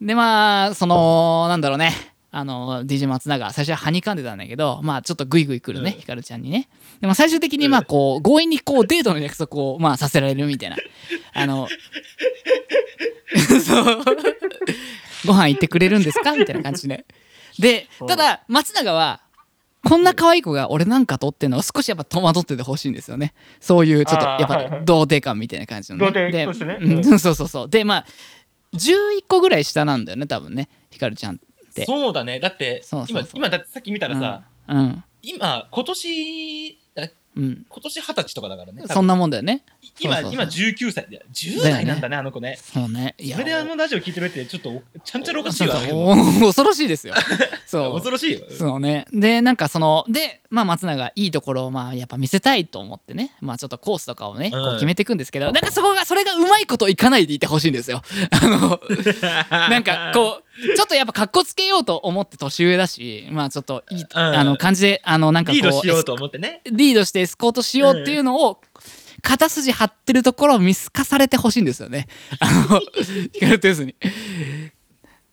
[0.00, 1.92] でまあそのなんだろうね。
[2.32, 6.00] あの DJ 松永最初ははにかんでたんだけどまあちょっとグイグイ来るね、うん。
[6.00, 6.68] ひかるちゃんにね。
[7.00, 10.76] でも最終的にまあこう強引にこうデートの約束をまあさせられるみたいな。
[11.34, 11.68] あの
[13.64, 14.04] そう。
[15.24, 16.32] ご飯行ってくれるんですか？
[16.32, 17.04] みたいな感じで
[17.58, 19.20] でただ松永は
[19.84, 23.34] こんな可愛い子が俺なんかとっていうのを少しやっぱ戸惑っててほしいんですよね。
[23.60, 26.30] そういうちょっとやっぱ童貞感みたいな感じのね。
[26.30, 26.78] でとしてね。
[26.80, 27.04] うんうん。
[27.18, 28.06] そうそうそうでまあ
[28.74, 30.68] 11個ぐらい下なんだよね多分ね。
[30.90, 31.38] ひかるちゃんっ
[31.74, 31.84] て。
[31.84, 32.38] そうだね。
[32.38, 35.04] だって今、今だってさっき見たらさ、うん。
[35.22, 36.81] 今、今年、あ
[37.34, 38.82] うん今年二十歳とかだからね。
[38.86, 39.64] そんなもんだよね
[39.98, 41.24] 今、そう今19歳で。
[41.32, 42.58] 10だよね代なんだね、あの子ね。
[42.60, 45.76] そうねいそれであのラジオ聞いてるって、ちょっと、ちゃんちゃらおかしいわ。
[46.40, 47.14] 恐ろしいですよ
[47.66, 48.40] そう恐ろしいよ。
[48.50, 49.06] そうね。
[49.12, 58.02] で、なんかその、で、まあ松永いいところをまあやっぱ見せたいと思ってね、まあちょっとコースとかをね、こう決めていくんですけど、なんかそこが、それがうまいこといかないでいてほしいんですよ。
[58.30, 58.80] あの、
[59.50, 60.44] なんかこう、
[60.76, 66.60] ちょっとやっぱかっこつけようと思って年上だし、まあちょっといい、あの感じで、あのなんかこう、リードしようと思ってね。
[66.70, 68.60] リードしてエスコートしようっていうのを、
[69.22, 72.08] 肩筋張ってるところを見透かされてほしいんですよね。
[72.40, 72.80] あの、
[73.32, 73.94] ヒカルトゥースに。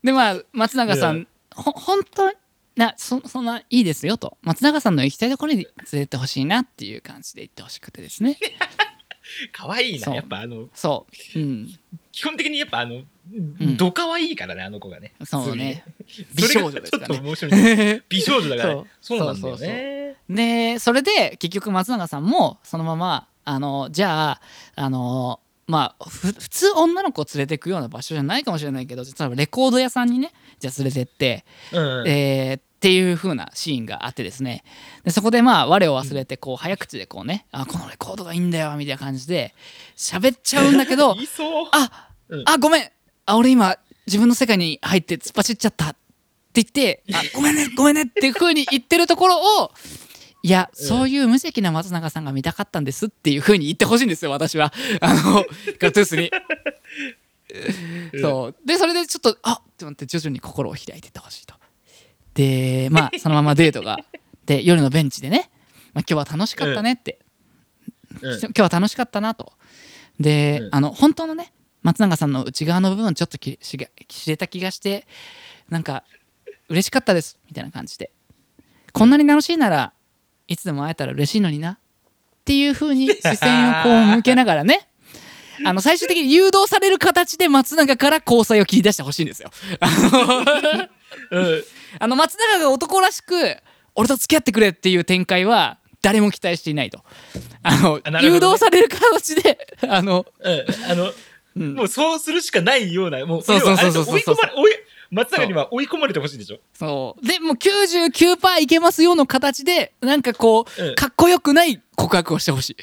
[0.04, 2.32] で、まあ、松永さうんほ、本当
[2.76, 4.38] な、そ、そんないいですよと。
[4.42, 8.38] 松永さんの行きたいところに連れてほしいなっていう感じで言ってほしくてですね。
[9.52, 10.16] 可愛いな。
[10.16, 11.40] やっぱあの、そう。
[11.40, 11.80] うん。
[12.12, 15.14] 基本的にやっぱあの、んど可愛いからね、あの子がね。
[15.24, 15.84] そうね。
[16.36, 16.44] 美。
[16.44, 18.04] 少女ですかちょっと面白いね。
[18.10, 18.84] 美少女だからね。
[19.02, 20.16] そそううなんだよね。
[20.30, 24.42] でそれで結局松永さんもそのままあのじゃあ
[24.76, 25.40] あの
[25.70, 32.08] まあふ普通女の子を連れていくような場所じゃないかもしれないけど実はレコード屋さんにねじゃあ連れてって、うん。
[32.08, 34.64] えーっていう風なシーンがあってですね
[35.04, 39.54] でそこでまあ我を忘れてこう早口でこうね「あこのレコードがいいんだよ」みたいな感じで
[39.98, 41.18] 喋っちゃうんだけど。
[41.74, 42.92] あ、うんあ、ごめん。
[43.26, 45.90] あ、俺今、自分の世界に入って突っ走っちゃった。
[45.90, 45.96] っ
[46.52, 49.72] て言って、あ、ごめんね、ごめんねっていう風に言ってるところを、
[50.42, 54.74] いや、うんそういう無邪気な松永さんが見たかったんですっていう風に言ってほしいんですよ、私は。
[55.02, 55.46] あの、
[55.80, 56.32] ガトゥースに。
[58.14, 58.56] う んそう。
[58.66, 61.56] で、それでちょっと、あって思って徐々に心を開いていってほしいと。
[62.34, 63.98] で、まあ、 そのままデートが。
[64.46, 65.50] で、夜のベンチでね、
[65.94, 67.20] まあ、今日は楽しかったねって。
[67.24, 67.30] うん
[68.22, 69.54] 今日は楽しかったなと。
[70.20, 75.08] で、うんあの本当のね松永さんの内側の部分ちょっときしが知れた気がして
[75.70, 76.04] なんか
[76.68, 78.12] 嬉しかったですみたいな感じで
[78.92, 79.94] こんなに楽しいなら
[80.50, 81.78] いつでも会えたら嬉しいのになっ
[82.44, 84.90] ていう風に視線をこう向けながらね
[85.66, 89.52] あの最終的に誘導される形で松永から交際を切り出してほしいんですよ。
[89.82, 91.64] あのうん。
[92.00, 93.58] あの松永が男らしく
[93.94, 97.04] 俺と付き合ってくれっていう展開は誰も期待していないと。
[97.62, 100.66] あの誘あね導される形であの、うん。
[100.90, 101.14] あの、
[101.58, 104.72] うんもうそうするしかないような、もう、そうそうそうそうそう要はあれ追い込まれ、追い、
[105.12, 106.60] 松永には追い込まれてほしいでしょ？
[106.74, 107.26] そう。
[107.26, 110.96] でもう99%いけますよの形でなんかこう、うん。
[110.96, 112.76] かっこよくない告白をしてほし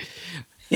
[0.70, 0.74] い。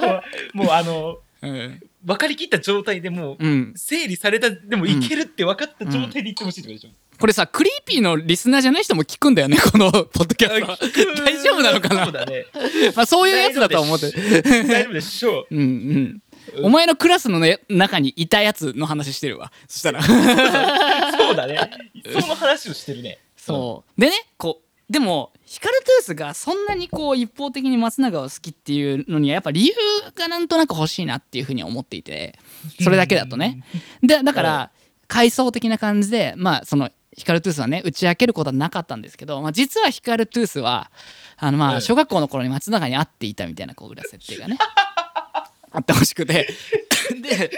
[0.00, 0.22] も
[0.54, 1.80] う、もうあの、 うん。
[2.02, 6.90] 分かりきった状態でもう、うん、整理された、でもいけるって分かった状態で言ってほしいってことでしょ？
[7.20, 10.64] これさクリーピーのリスナーじゃない人も聞くんだよねこのポッドキャスト。
[10.72, 10.78] は
[11.26, 12.04] 大丈夫なのかな？
[12.04, 12.46] そうだね。
[12.96, 14.10] まあそういうやつだと思って。
[14.42, 15.54] 大丈夫でしょう。
[15.54, 16.22] うんうん
[16.62, 19.52] お前のクラスの、ね、中にいたやつの話してるわ。
[19.68, 20.02] そしたら。
[20.04, 21.58] そうだね。
[22.20, 23.18] その話をしてるね。
[23.36, 24.00] そう。
[24.00, 29.72] でねこうでもヒカルトゥースがそんなにこう一方的に松永を好きっていうのにはやっぱ理由
[30.16, 32.36] がなんとなく欲しいなっていうふうに思っていて
[32.82, 33.62] それだけだとね。
[34.02, 34.70] でだから
[35.06, 40.90] 階層的な感じでまあそのヒカルトゥースはね打ち明けることはなかったんですけど、まあ、実はヒカルトゥースは
[41.36, 41.76] あのまうん。
[41.76, 44.58] あ小学校の頃に松永に会っていたみたいなこう裏設定がね
[45.72, 46.48] あってほしくて。
[47.22, 47.50] で。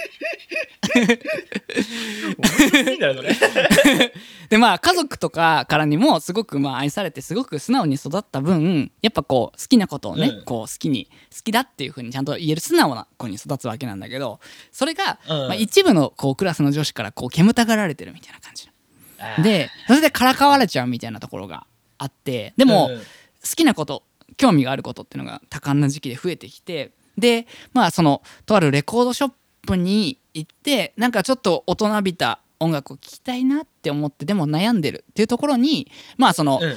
[4.51, 10.45] でまあ家族とかからにもすごくまあ愛されてすごく素直に育った分やっぱこう好きなことをね、うん。
[10.45, 14.41] こう好きに好きだっていうふうにちゃんと言える素直な子に育つわけなんだけど
[14.71, 15.39] それが、うん。
[15.49, 18.69] まあ、一部のこうクラスの女子からこう煙たがられてるみたいな感じ。
[19.43, 21.65] でそれでからかわれちゃうみたいなところが
[21.97, 22.99] あってでも、うん。
[22.99, 23.05] 好
[23.57, 24.03] きなこと
[24.37, 29.33] 興味があることっていうのが多感な時期で増えてきてでまあそのとあるレコードショッ
[29.67, 36.77] プに行ってなんかちょっと大人びた音楽を聴きたいなって思ってでも悩んでるっていうところにまあその、うん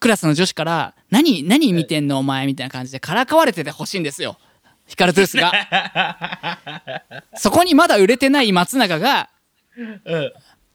[0.00, 4.36] クラスの女子から「何何見てんのお前」みたいな感じでからかわれててほしいんですよ
[4.84, 6.60] ヒカルトゥースが。
[7.36, 9.30] そこにまだ売れてない松永が
[9.76, 10.32] うん。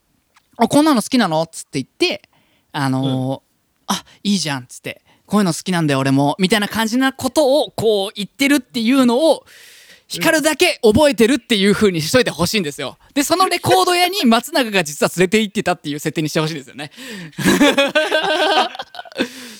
[0.57, 2.27] 「あこんなの好きなの?」っつって言って
[2.71, 9.45] 「あのーあいいじゃん」っつって「こういうの好きなんだよ俺も」みたいな感じなことをこう言ってるっていうのを
[10.07, 12.97] 光だけ覚えてるっていう風にしといてほしいんですよ。
[13.13, 16.91] でそのレコード屋に松永が実は連れて行ってたっていう設定にしてほしいんですよね。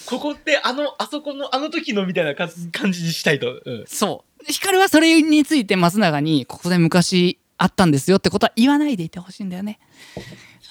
[0.08, 3.62] ここってあの、あそこの、あの時のみたいなか感じにしたいと。
[3.64, 3.86] うん。
[3.88, 9.80] そう光はそれについて松永にここで昔あったんですよってことは言わないでいてほしいんだよね。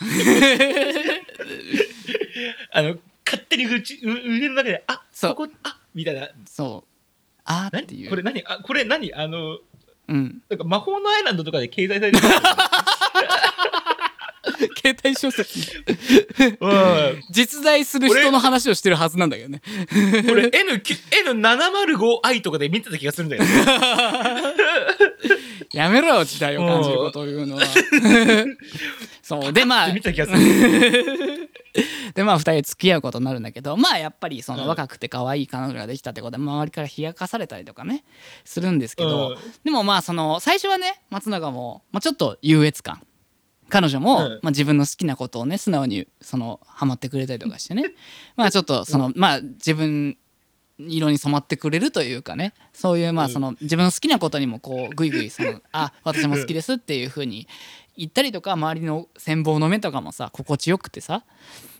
[2.73, 2.97] あの、
[3.29, 6.29] 勝手にうちう腕の中で、あそうここ、あみたいな。
[6.47, 6.89] そう
[7.45, 8.11] あーっていう。
[8.11, 8.43] 何これ何？
[8.47, 9.14] あ、これ何？
[9.14, 9.59] あの、
[10.09, 12.24] うん、なんか魔法のアイランドとかで掲載されてる。
[14.76, 15.85] 携帯小説
[16.61, 19.61] うん実在する人の話をしてるはずなんだけどね。
[20.26, 20.83] これ N、
[21.35, 23.51] N705i とかで見てた気がするんだよね。
[25.72, 27.62] やめろよ時代を感じることを言うのは。
[29.22, 31.51] そうでまあで見てた気がする。
[32.14, 34.69] でまあ2人で付き合うことになるんだけどまあやっぱりそのうん。
[34.69, 38.05] 若くて可愛い彼女ができたってことで周りから冷やかされたりとかね
[38.45, 39.37] するんですけど、うん。
[39.64, 43.03] でもまあその最初はね松永も、まあ、ちょっと優越感。
[43.69, 44.31] 彼女も、うん。
[44.43, 47.93] まあ、自分の好きなことをね素直にそのハマってくれたりとかしてね。
[48.37, 50.16] まあちょっとその、まあ自分
[50.79, 52.55] 色に染まってくれるというかね。
[52.73, 53.33] そういうまあうん。
[53.33, 57.47] その自分の好きなことにもこうグイグイそのあ私も好きですっていう風に
[57.99, 61.25] 言ったりとか周りの羨望の目とかもさ心地よくてさ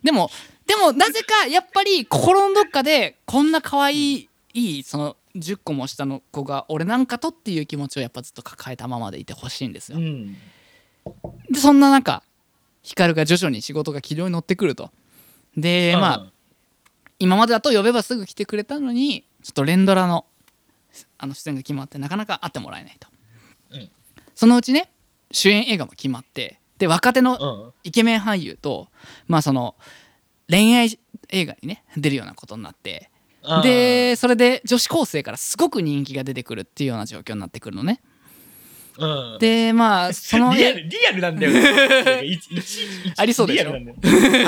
[0.03, 0.31] でも
[0.66, 10.01] でもなぜかやっぱり心のどっかでこんな可愛いいいその10個も下の子が俺なんかとっていう気持ちをやっぱずっと抱えたままでいてほしいんですよう。
[10.01, 10.35] ん。
[11.49, 12.25] でそんな中
[12.83, 14.91] 光が徐々に仕事が軌道に乗ってくると。
[15.57, 16.27] でまあ
[17.21, 20.27] 今までだと呼べばすぐ来てくれたのにちょっと連ドラの
[21.19, 23.09] あの出演が決まってなかなか会ってもらえないと、
[23.71, 23.91] うん
[24.35, 24.89] そのうちね
[25.31, 27.72] 主演映画も決まってで若手のうん。
[27.85, 28.89] イケメン俳優と
[29.26, 29.74] まあその
[30.49, 30.99] 恋愛
[31.31, 33.11] 映画にね出るようなことになって
[33.62, 38.01] でそれで女子高生からすごく人気が出てくるっていうような状況になってくるのね。
[38.99, 41.53] うん、でまあその リアルリアルなんだよ。
[43.16, 43.76] ありそうでしょあ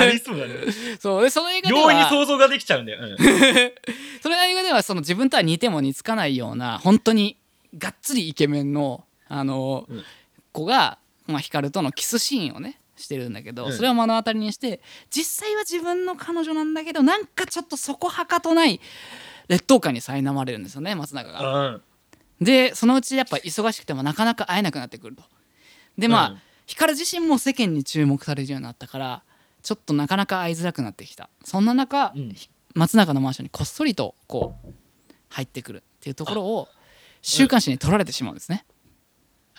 [0.05, 0.53] りそうだね
[0.99, 3.17] そうでその映画で容易には想像ができちゃうんだよ、うん
[4.21, 7.37] その映画ではその自分とは似ても似つかないような本当に
[7.77, 10.03] がっつりイケメンのあの、うん
[10.51, 10.97] 子が、
[11.27, 18.79] まあ、光とのキスシーンをねしてるんだけど、うんそれを目の当たりにして実際は自分の彼女なんだけどなんかちょっとそこはかとない
[19.47, 21.69] 劣等感に苛まれるんですよね松永が。
[21.69, 21.81] うん
[22.41, 25.23] でそのうちやっぱ忙しくてもなかなか会えなくなってくると。
[25.97, 26.37] でまあ、うん
[26.67, 29.23] 光自身も世間に注目されるようになったから
[29.61, 32.35] ちょっとなかなか会いづらくなってきたそんな中、うん
[32.73, 34.71] 松永のマンションにこっそりとこう
[35.27, 36.69] 入ってくるっていうところを
[37.21, 38.63] 週刊誌に取られてしまうんですね。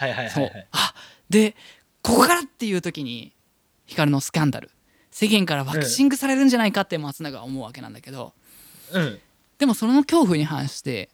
[0.02, 0.66] はいはいはそいうはい。
[0.72, 0.94] あ
[1.30, 1.54] で
[2.02, 3.32] ここからっていう時に
[3.86, 4.70] 光のスキャンダル。
[5.10, 8.32] 世間からバッシングされるんじゃないかって松永は思うわけなんだけど、
[8.92, 9.18] うん。
[9.58, 11.10] でもその恐怖に反して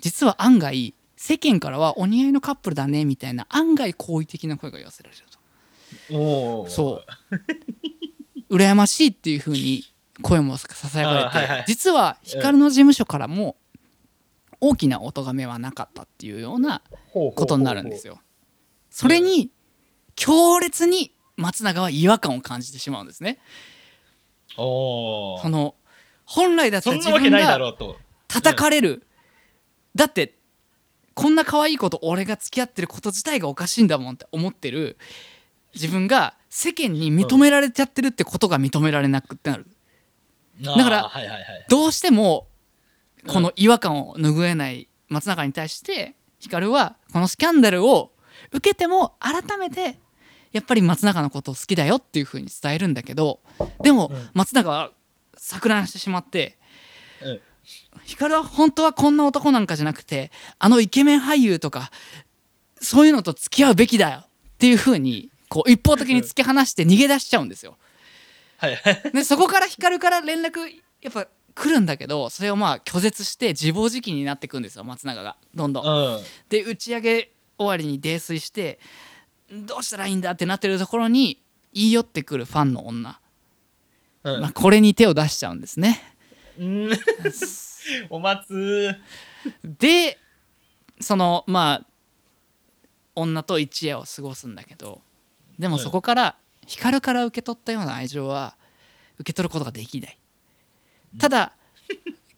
[0.00, 6.16] 実は案外世間からはお似合いのカップルだねみたいな案外好意的な声が寄せられると。
[6.16, 7.02] おおそ
[8.50, 8.54] う。
[8.54, 9.84] 羨ましいっていう風に
[10.22, 11.64] 声もささやかれて、あはいはい。
[11.66, 13.56] 実は光の事務所からも
[14.60, 16.82] 大きなお咎めはなかったっていうような
[17.12, 18.20] ことになるんですよ。
[18.90, 19.50] それに
[20.16, 23.38] 強烈に松永は違和感を感じてしまうんですね。
[24.56, 25.74] その
[26.24, 27.96] 本来だったそら自分んなわけないだがろうと。
[28.26, 29.06] 叩かれる、
[29.94, 30.34] だって
[31.14, 34.98] こんな可愛い子と俺が付き合ってること自体がおかしいんだもんって思ってる。
[35.74, 39.66] 自分が世間に認められちゃってるってことが認められなくってなる。
[40.60, 41.12] だから
[41.68, 42.48] どうしても
[43.26, 48.12] この違和感を拭えない松永に対して光はこのスキャンダルを
[48.52, 49.98] 受けても改めて
[50.52, 53.40] やっぱり松永のことを好きだよっていう風に伝えるんだけど
[53.82, 54.30] でもうん。
[54.34, 54.92] 松永は
[55.36, 56.58] 錯乱してしまって
[57.22, 57.40] うん
[58.04, 61.90] 光は本当はこんな男なんかじゃなくてあのイケメン俳優とか
[62.80, 67.76] そういうのと付き合うべきだよっていう風にこう一方的に突き放して逃げ出しちゃうんですよ。
[68.58, 68.76] はい。
[68.76, 69.10] はい。
[69.12, 70.60] でそこから光から連絡
[71.02, 71.26] やっぱ
[71.58, 75.36] 来るんだけどそれをまあ拒絶して自暴自棄になっていくんですよ松永が。
[75.54, 75.84] どんどん。
[75.84, 76.22] うん。
[76.48, 78.78] で打ち上げ終わりに泥酔して
[79.50, 81.42] どうしたらいいんだってなってるところに
[81.74, 83.20] 言い寄ってくるファンの女、
[84.22, 84.40] うん。
[84.40, 86.00] まあ、これに手を出しちゃうんですね。
[86.60, 86.90] うん。
[88.08, 88.94] お松
[89.64, 90.18] で
[91.00, 91.86] そのまあ
[93.16, 95.00] 女と一夜を過ごすんだけど
[95.58, 96.36] でもそこから
[96.66, 98.54] 光から受け取ったような愛情は
[99.18, 100.18] 受け取ることができない
[101.18, 101.52] ただ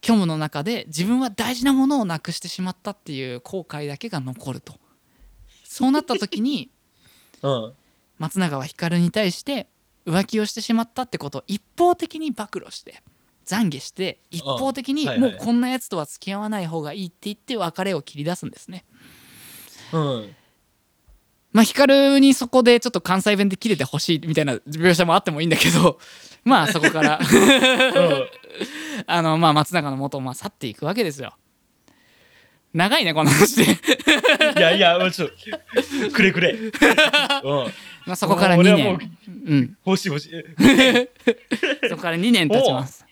[0.02, 4.74] 虚無の中で自分は大事なものをなくしてしまったっていう後悔だけが残ると。
[5.64, 6.70] そうなった時に
[7.42, 7.72] うん。
[8.18, 9.66] 松永は光に対して
[10.06, 13.02] 浮気をしてしまったってことを一方的に暴露して
[13.46, 18.84] 懺悔して一方的にもうこんなやつとは付き合わない方がいいって言って別れを切り出すんですね。
[19.92, 20.36] うん
[21.52, 25.98] まあ光にそこでちょっと関西弁で切れてほしいみたいな描写もあってもいいんだけど
[26.44, 27.20] まあそこから。
[29.06, 31.34] あのまあ松永の元をまあ去っていくわけですよ。
[32.72, 33.64] 長いねこの話で。
[33.64, 36.52] いやいやもうちょっとくれくれ。
[36.52, 36.70] うん。
[38.06, 39.10] まあそこから2俺はもう年
[39.46, 39.76] うん。
[39.86, 41.88] 欲しい欲しい。
[41.88, 43.04] そこから2年経ちます。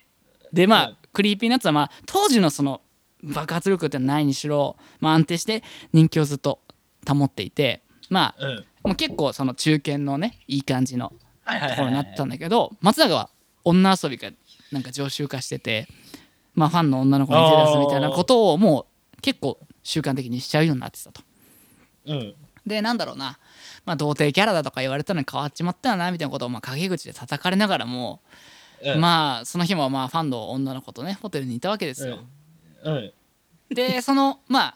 [0.52, 0.96] でまあうん。
[1.12, 2.82] Creepy Nuts はまあ当時のその
[3.22, 5.62] 爆発力ってないにしろ、まあ、安定して
[5.92, 6.60] 人気をずっと
[7.06, 8.64] 保っていてまあうん。
[8.84, 11.12] もう結構その中堅のねいい感じの
[11.44, 13.30] ところになってたんんだけど松永は
[13.64, 14.30] 女遊びが
[14.72, 15.88] なんか常習化してて
[16.54, 18.86] まあファンの女の子に手出すみたいなことをも
[19.16, 21.22] う結構習慣的にしちゃうようになってたと。
[22.06, 22.34] うん。
[22.66, 23.38] でなんだろうな、
[23.86, 28.20] まあ、童貞キャラだとか言われたのに変わっちまったよなみたいなことをまあ陰口で叩かれながらも、
[28.82, 29.00] うん。
[29.00, 32.20] まあその日もまあファンの女の子とねホテルにいたわけですよ。
[32.84, 33.12] うん。
[33.70, 34.74] でそのまあ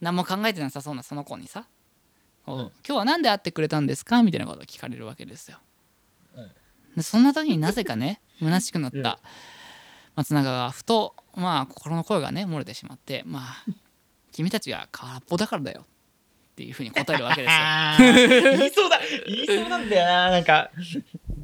[0.00, 1.79] 何も考えてなさそうなその子にさ「お
[2.54, 5.58] ううん今日は何で会ってくれたんですか?」みたいなことを聞かれるわけですよ。
[6.36, 6.50] うん
[6.96, 9.02] でそんな時になぜかね 虚しくなっうん。
[9.02, 9.18] た
[10.16, 13.64] 松永がふとまあ心の声がね漏れてしまって「まあ
[14.32, 15.86] 君たちが空っぽだからだよ」
[16.52, 18.50] っていうふうに答えるわけですよ。
[18.58, 20.70] 言いそうだ言いそうなんだよななんか。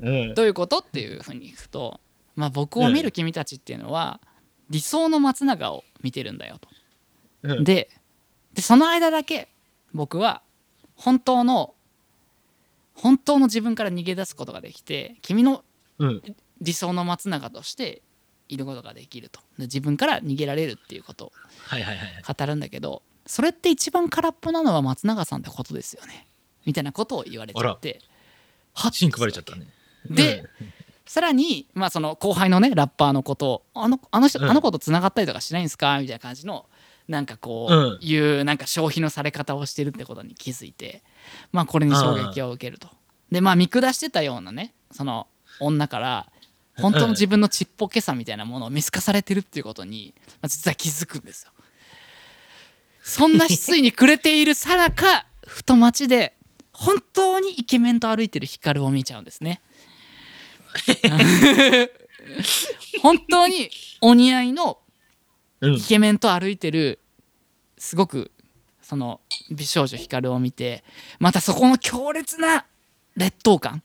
[0.03, 0.35] うん。
[0.35, 0.79] どういうこと？
[0.79, 2.01] っていうふうにいくと、
[2.35, 4.21] まあ、僕を見る君たちっていうのは
[4.69, 6.69] 理想の松永を見てるんだよと。
[7.43, 7.65] うん。
[7.65, 7.89] で
[8.53, 9.49] でその間だけ
[9.95, 10.43] 僕は
[10.97, 11.75] 本当の
[12.95, 15.65] 本当の自分から逃げ出すことができて君の
[15.99, 16.23] うん。
[16.63, 18.01] 理想の松永として
[18.49, 19.41] いることができると。
[19.59, 21.27] で自分から逃げられるっていうこと。
[21.27, 21.33] を
[21.67, 22.23] はいはいはい。
[22.27, 26.27] 語るんだけどそれって一番空っぽなのは松永さんってことですよね。
[26.65, 28.01] みたいなことを言われちゃって。
[28.73, 29.67] はっ芯配れちゃったね。
[30.09, 30.45] で、
[31.05, 34.51] さらに、まあ、その後輩のねラッパーのことをあのあの人、うん。
[34.51, 35.99] あの子とつながったりとかしないんですか？
[36.01, 36.67] みたいな感じの
[37.09, 41.03] なんかこう、うんいうなんか消費のされ方をしてるってことに気づいて
[41.53, 42.89] まあこれに衝撃を受けると。
[43.31, 45.27] でまあ見下してたようなねその
[45.61, 46.31] 女から
[46.77, 51.53] 本当の自分のちっぽけさみたいなものを見透かされてるっていうことに、まあ、実は気づくんですよ。
[53.03, 56.35] そんな失意に暮れているさなかふと街で
[56.73, 59.63] 本当にイケメンと歩いてる光を見ちゃうんですね。
[63.01, 64.86] 本当にお似合いのうん
[65.63, 65.81] イ。
[65.81, 66.99] ケメンと歩いてる
[67.79, 68.31] すごく
[68.83, 70.85] その美少女光を見て
[71.19, 72.67] またそこの強烈な
[73.17, 73.83] 劣等感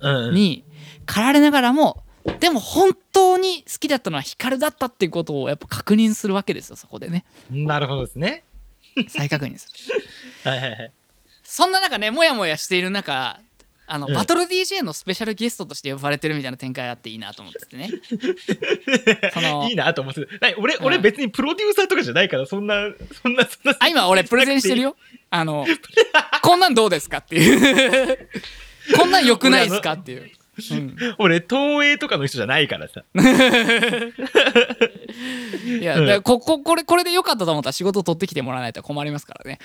[0.00, 0.34] うん。
[0.34, 0.64] に
[1.06, 2.02] 駆られながらも
[2.38, 8.44] でも本当に好きだったのは光だったっていうことをやっぱ確認するわけですよそこでねなるほどですね。
[9.08, 10.04] 再確認する
[10.50, 10.92] はいはいはい。
[11.42, 13.40] そんな中ねモヤモヤしている中
[13.92, 17.90] あの、うんバトル DJ のスペシャルゲストとして呼ばれてるみたいな展開あっていいなと思っててね。
[19.34, 20.28] そのいいなと思って
[20.58, 20.84] 俺、うん。
[20.84, 23.76] 俺別にプロデューサーとかじゃないから、そんな、そんな、そんな。
[23.80, 24.96] あ今俺プレゼンしてるよ。
[25.30, 25.66] あの
[26.42, 28.28] こんなんどうですかっていう。
[28.96, 30.30] こんなん良くないですかっていう、
[30.70, 33.02] うん、俺、東映とかの人じゃないからさ。
[35.80, 36.22] いや、うん。
[36.22, 39.58] こここれこれで良かったと思ったら仕事取ってきてもらわないと困りますからね。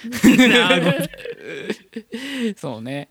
[2.57, 3.09] そうね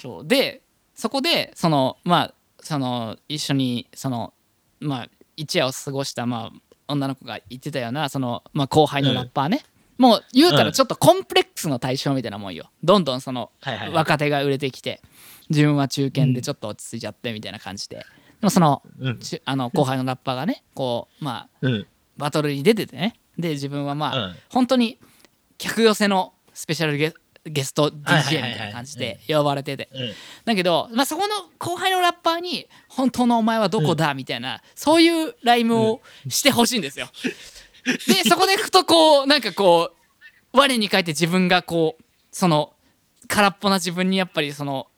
[0.00, 0.26] そう。
[0.26, 0.62] で
[0.94, 4.32] そこでそのまあその一緒にその
[4.80, 9.62] まあ一夜を過ごしたまあ女の子が言ってたようなその、まあ、後輩のラッパーね、
[9.96, 12.70] もう言うたらちょっとコンプレックスの対象みたいなもんよ。
[12.82, 13.52] どんどんその。
[13.92, 15.00] 若手が売れてきて
[15.50, 17.96] 自分は中堅でちょっと落ち着いちゃってみたいな感じで。
[17.96, 18.04] で
[18.42, 18.82] もその
[19.44, 21.86] あの後輩のラッパーがねこうまあうん。
[22.16, 23.14] バトルに出ててね。
[23.38, 24.34] で自分はまあ、うん。
[24.48, 24.98] 本当に
[25.58, 27.14] 客寄せのスペシャルゲ
[27.44, 30.12] ゲスト DJ みたいな感じで呼ばれててうん。
[30.44, 37.08] だけど、まあ、そこの後輩のラッパーに「本当のお前はどこだ?」みたいなそういうライムをしてほしいんですよ。
[38.06, 39.90] でそこでふとこうなんかこ
[40.52, 42.74] う我に返って自分がこうその
[43.28, 44.88] 空っぽな自分にやっぱりその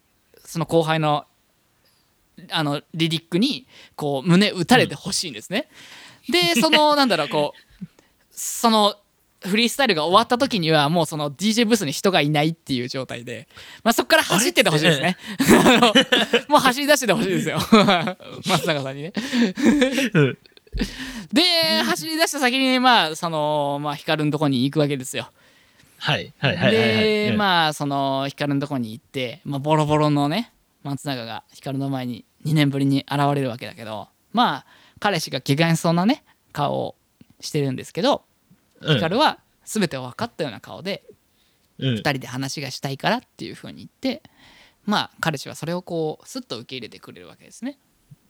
[0.45, 1.27] その後輩の
[2.51, 5.69] あのリリックにこう胸打たれてほしいんですね。
[6.29, 7.87] でそのなんだろうこう
[8.31, 8.97] その
[9.45, 13.49] フリースタイルが終わった時にはもうその DJ ブースに人がいないっていう状態で、
[13.83, 15.17] まあ、そこから走っててほしいですね。
[16.49, 17.59] もう走り出しててほしいですよ
[18.47, 19.13] 松永さんにね。
[20.15, 20.39] うん。
[21.33, 21.43] で
[21.85, 25.31] 走り出した先にまあそのまあ光のとこに行くわけですよ。
[25.99, 26.73] はいはいはい。
[26.73, 34.67] でうんまあその光のとこに行って、まあ、ボロボロのね松永が光の前に2年ぶりに現れるわけだけどまあ
[34.99, 36.97] 彼氏が怪我しそうなね顔を
[37.41, 38.23] してるんですけど
[38.83, 41.05] うん光は全てを分かったような顔で
[41.79, 44.23] うん2人で話がしたいからっていう風に言って
[44.85, 47.79] まあ彼氏はそれをこうスッと受け入れてくれるわけですね。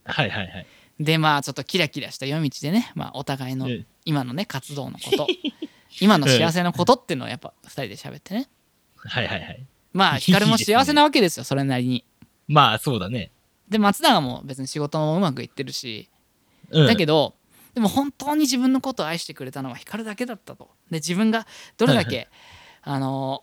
[0.05, 0.66] はいはいはい。
[1.00, 5.26] でまあちょっとキラキラした夜道でね、まあ、お互いのうん今のね活動のこと
[6.00, 8.48] 今の幸せのことっていうのをやっぱ2人で喋ってね
[8.96, 9.66] はいはいはい。
[9.92, 12.05] まあ光も幸せなわけですよそれなりに。
[12.48, 13.30] まあそうだね。
[13.68, 16.09] で松永も別に仕事もうまくいってるし
[16.70, 16.86] うん。
[16.86, 17.34] だけど
[17.74, 20.70] でも本当に自分のことを愛してくれたのは光だけだったと。
[20.90, 21.46] で自分が
[21.78, 22.28] どれだけ
[22.82, 23.42] あの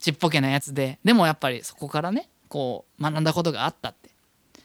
[0.00, 4.10] ちっぽけなやつででもやっぱりそこからねこう学んだことがあったって。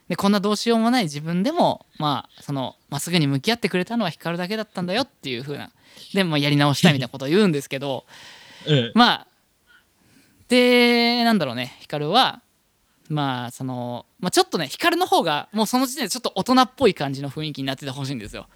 [0.09, 5.71] でこんなどうしようもない自分でもまあそのまっすぐに向き合ってくれたのは光だけだったんだよっていう風な
[6.13, 8.05] でもやり直したいみたいなことを言うんですけど
[8.67, 8.91] うん。
[8.95, 9.27] まあ
[10.49, 12.41] でなんだろうね光は
[13.09, 18.47] まあその、まあ、ちょっとね光の方がもうその時点でちょっと大人っぽい感じの雰囲気になっててほしいんですよ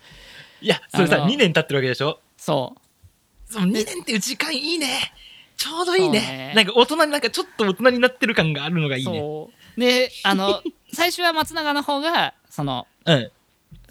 [0.62, 2.20] いや、それさ、あの2年経ってるわけでしょ？
[2.38, 5.14] そうその2年っていう時間いいね。
[5.55, 6.53] ちょうどいいそうねね。
[6.55, 9.20] なんか大人になんかちょっと大人になってる感があるのがいいね。
[9.20, 10.62] そうであの
[10.93, 13.32] 最初は松永の方がそのうん。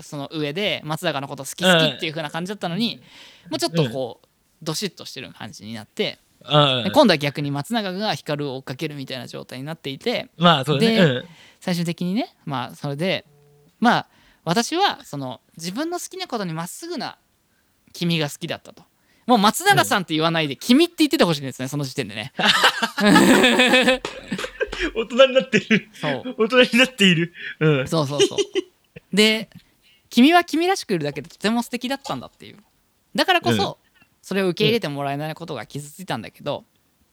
[0.00, 3.00] その上で松永のこと好き好きっていう風な感じだったのに、
[3.50, 4.26] もうちょっとこう
[4.62, 6.90] どしっとしてる感じになって、うんで。
[6.90, 10.96] 今度は逆に松永が光を追っかけるみたいな状態になっていてまあそうだね。
[10.96, 11.24] でうん。
[11.60, 13.24] 最終的にねまあそれで
[13.80, 14.06] まあ
[14.44, 17.18] 私はその自分の好きなことにまっすぐな
[17.92, 18.82] 君が好きだったと。
[19.26, 22.32] もう松永さんって言わないで、君って言っててほしいんですねその時点でね。
[24.94, 25.88] 大人になってる。
[25.92, 27.32] そう大人になっている。
[27.60, 27.88] うん。
[27.88, 28.38] そうそうそう。
[29.12, 29.48] で
[30.10, 32.58] 君は君らしくいるだけでとても素敵だったんだっていう。
[33.14, 33.78] だからこそ、
[34.26, 36.64] それを受け入れてもらえないことが傷ついたんだけど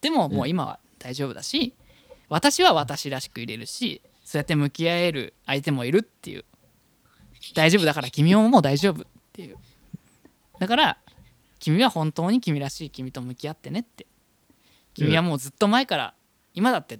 [0.01, 1.75] でももう今は大丈夫だし
[2.27, 6.45] 私は私らしくいれるしそうやって向き合える相手もいるっていう
[7.53, 9.57] 大丈夫だから君ももう大丈夫っていう。
[10.59, 10.97] だから
[11.59, 14.05] 君は本当に君らしい君と向き合ってねって。
[14.93, 16.13] 君はもうずっと前から
[16.53, 16.99] 今だって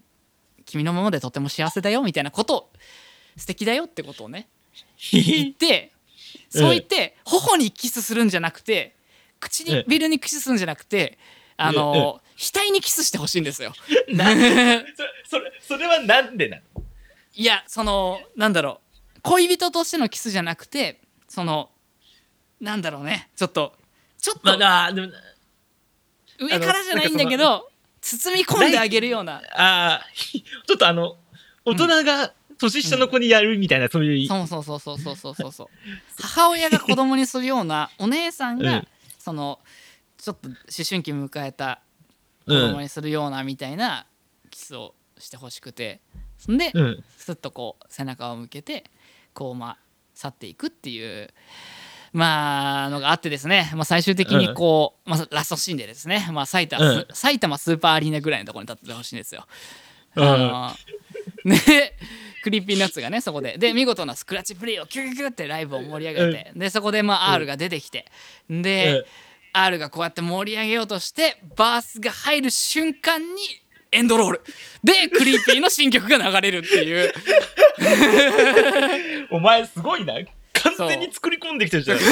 [0.66, 2.70] 君のままでとても幸せだよみたいなことを
[3.38, 4.48] 素敵だよってことをね。
[5.12, 5.92] 言って
[6.50, 8.96] そう言って頬にキスするんじゃなくて
[9.40, 11.18] 唇にキスするんじゃなくて
[11.58, 13.74] あの額にキスしてほしいんですよ。
[14.10, 14.86] なそれ
[15.30, 16.84] それそれはなんでなの？
[17.36, 18.83] いやそのなんだろう
[19.24, 21.70] 恋人としてのキスじゃなくてその
[22.62, 23.30] なんだろうね。
[23.36, 23.74] ちょっと
[24.20, 25.08] ちょっと、まあ、でも
[26.40, 27.70] 上からじゃないんだけど
[28.02, 29.42] 包み込んであげるような。
[29.54, 31.18] あ ちょっとあの
[31.66, 35.68] 大人が、年下の子にやるみたいな、うん、そういうそうそうそうそうそうそうそう
[36.22, 39.60] 母親が子供にするような お姉さんが、うん、その
[40.18, 41.82] ちょっと思春期迎えた
[42.46, 44.06] 子供にするようなみたいな
[44.50, 46.02] キスをしてほしくて。
[46.44, 48.84] そんで、うん、スッとこう背中を向けて
[49.34, 49.78] こうまあ
[50.14, 51.30] 去っていくっていう
[52.14, 57.06] まあのがあってですね、まあ、最終的にこう、まあ、ラストシーンでですね、まあ、埼玉、うん。
[57.12, 59.46] 埼玉スーパーアリーナぐらいのところに立っててほしいんですよ。
[60.16, 60.24] うん。
[60.24, 60.72] あの
[61.44, 61.60] ね
[62.44, 63.58] Creepy Nuts がねそこで。
[63.58, 68.06] で見事なスクラッチプレイをキュキュキュってライブを盛り上げて、でそこでまあ R が出てきて。
[68.48, 69.06] で、うん。
[69.54, 73.28] R がこうやって盛り上げようとしてバースが入る瞬間に
[73.94, 74.42] エンドロール。
[74.84, 77.14] で Creepy の新曲が流れるっていう。
[79.32, 80.16] お前すごいな。
[80.54, 82.00] 完全に作り込んできてるじゃん。
[82.00, 82.04] 何？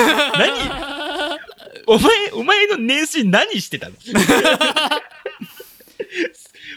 [1.88, 3.96] お前お前の年始何してたの？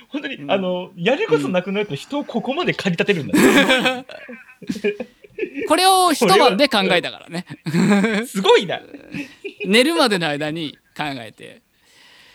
[0.08, 0.50] 本当に、うん。
[0.50, 3.34] あのやることなくなると人をここまで駆り立てるんだ、
[5.68, 7.44] これを一晩で考えたからね。
[8.26, 8.80] すごいな。
[9.66, 11.62] 寝るまでの間に考えて。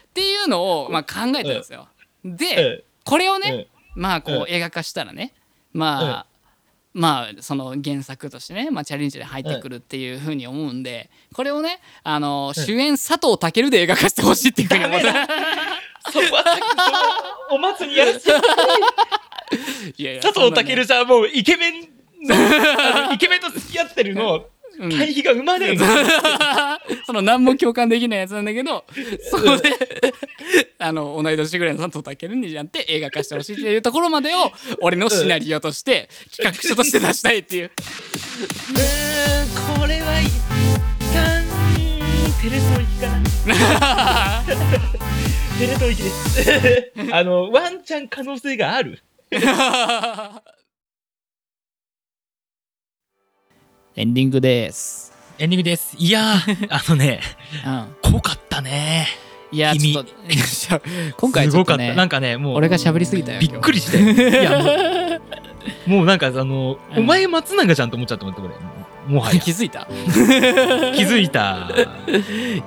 [0.10, 1.88] っていうのをまあ考えたんですよ。
[2.24, 5.34] でこれをねまあこう映画化したらね
[5.74, 6.26] まあ
[6.94, 15.08] まあその原作としてね、まあ、チャレンジで入ってくるっていうふうに思うんでこれをねあの主演佐藤健で映画化してほしいっていうふうに思って
[16.12, 18.32] そこはお祭りやらせて。
[19.98, 21.84] いやいや佐藤健じゃもうイケメン
[23.14, 24.46] イケメンと付き合ってるのうん
[24.80, 25.80] 対比が生まれる。
[25.80, 25.86] の、
[27.06, 28.86] その何も共感できないやつなんだけど
[29.30, 29.76] そこで
[30.80, 34.52] あの同い年ぐらいの佐藤健にやって映画化してほしいっていうところまでを
[34.82, 37.66] 俺のシナリオとして企画書として出したいっていう。
[37.66, 40.26] うーんこれはい
[41.14, 41.50] かん
[42.42, 44.44] テレ東行きかな。
[45.60, 47.14] テレ東行きです。
[47.14, 49.02] あのワンチャン可能性がある
[54.00, 55.94] エンディングです、エンディングです。
[55.98, 57.20] いやー あのね
[57.66, 59.08] うん、濃かったね。
[59.52, 59.92] いや君。
[59.92, 60.88] ちょっと
[61.20, 63.98] 今回すごかった、ちょっとねなんかねもう俺が喋りすぎたよびっくりして。
[63.98, 64.72] いやも
[65.86, 67.04] う もうなんかあの、うん。
[67.04, 68.54] お前松永ちゃんと思っちゃったもん俺。
[69.14, 69.40] もはや。
[69.42, 69.86] 気づいた。
[70.96, 71.70] 気づいた。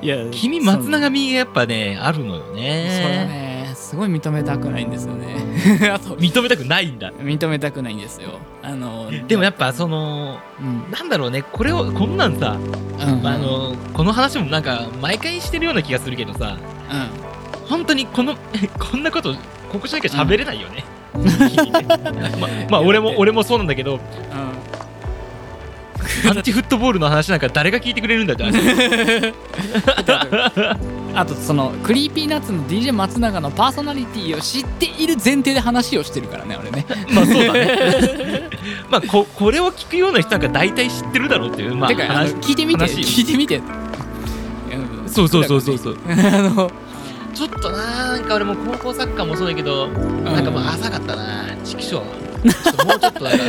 [0.03, 3.51] いや君松永美がやっぱねあるのよそれはねね
[3.93, 5.36] すごい認めたくないんですよね。
[5.93, 7.12] あと認めたくないんだ。
[7.12, 8.38] 認めたくないんですよ。
[8.62, 10.90] あのでもやっぱそのうん。
[10.90, 11.43] なんだろうね。
[11.43, 13.26] これをこんなんさ、うん。
[13.26, 18.34] あのこの話もなんか毎回してるような気がするけどさう本当にこの
[18.80, 19.34] こんなこと
[19.70, 20.84] ここしなきゃ喋れないよね、
[22.40, 24.01] ままあ俺も俺もそうなんだけどんうん
[26.28, 28.59] アンチフットボールの話なんか誰が聞いてくれるんだって話。
[31.14, 36.86] あとその Creepy Nuts の DJ 松永のパーソナリティを知っている前提で話をしてるからね俺ね。
[37.12, 38.48] まあそうだね。
[38.90, 43.61] まあここれを聞くような人なんか大体知ってるだろうっていうまあてかあ聞いてみて聞いてみて。
[45.07, 45.98] そうそうそうそうそう。
[46.09, 46.14] あ
[46.55, 46.70] の
[47.34, 52.03] ちょっとななんか俺も高校サッカーもそうだけど、なんかもう浅かったな畜生も
[52.44, 53.44] うちょっとなんか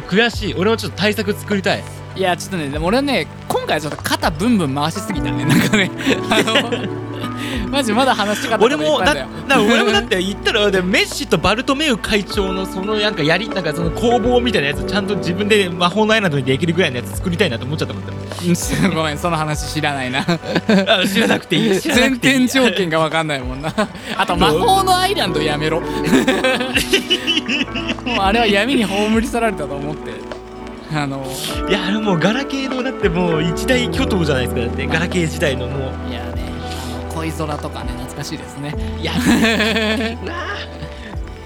[0.00, 0.54] 悔しい。
[0.54, 1.99] 俺もちょっと対策作りたい。
[2.20, 5.42] いやちょっとねでも俺はね今回はちょっと肩ブンブン回しすぎたね。
[5.48, 5.90] なんかね
[6.28, 6.70] あの
[7.72, 18.02] マジまだ話したかった俺もだだよだ俺もだって言ったらでメッシとバルトメウ会長のそのなんかやりなんかその攻防みたいなやつちゃんと自分で魔法のアイランドにできるぐらいのやつ作りたいなと思っちゃったもん
[18.94, 20.20] ごめんその話知らないな。
[20.20, 20.26] あ
[21.08, 21.68] 知らなくていい。
[21.70, 21.78] 前
[22.10, 23.72] 提条件が分かんないもんな。
[24.16, 25.80] あと魔法のアイランドやめろ。
[25.80, 25.90] もう
[28.18, 30.39] あれは闇に葬り去られたと思って
[30.92, 31.24] あの
[31.68, 34.60] いやあれもうガラケーのだってもう一大巨頭じゃないですか。
[34.62, 36.10] だってガラケー時代のもう。
[36.10, 36.50] いやね
[37.00, 38.74] あの恋空とかね懐かしいですね。
[39.00, 39.12] いや。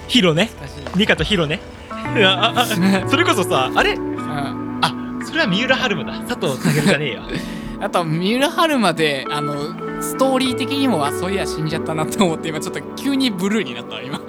[0.07, 0.49] ヒロね。
[0.95, 1.59] ニカとヒロね。
[1.91, 2.65] ああ
[3.09, 3.93] それこそさあれ？
[3.93, 4.79] うん。
[4.81, 4.93] あ
[5.25, 6.19] それは三浦春馬だ。
[6.27, 7.21] 佐藤健じゃねえよ。
[7.81, 9.53] あと三浦春馬であの
[10.01, 14.19] ストーリー的にもあそういや死んじゃったなって思って今ちょっと急にブルーになったわ今。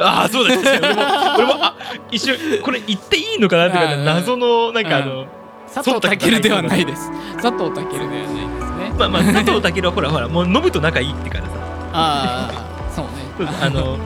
[0.00, 1.02] ああそうだ確かに俺も
[1.38, 1.76] 俺もあ
[2.10, 3.68] 一瞬これ言っていいのかな？
[3.68, 5.26] って謎のなんかあの
[5.72, 7.10] 佐藤健ではないです。
[7.40, 8.92] 佐藤健ではないですね。
[8.98, 11.52] まあまあ佐藤健はほらほらもうノブと仲いいってからさ。
[11.92, 13.10] ああそうね。
[13.60, 13.98] あの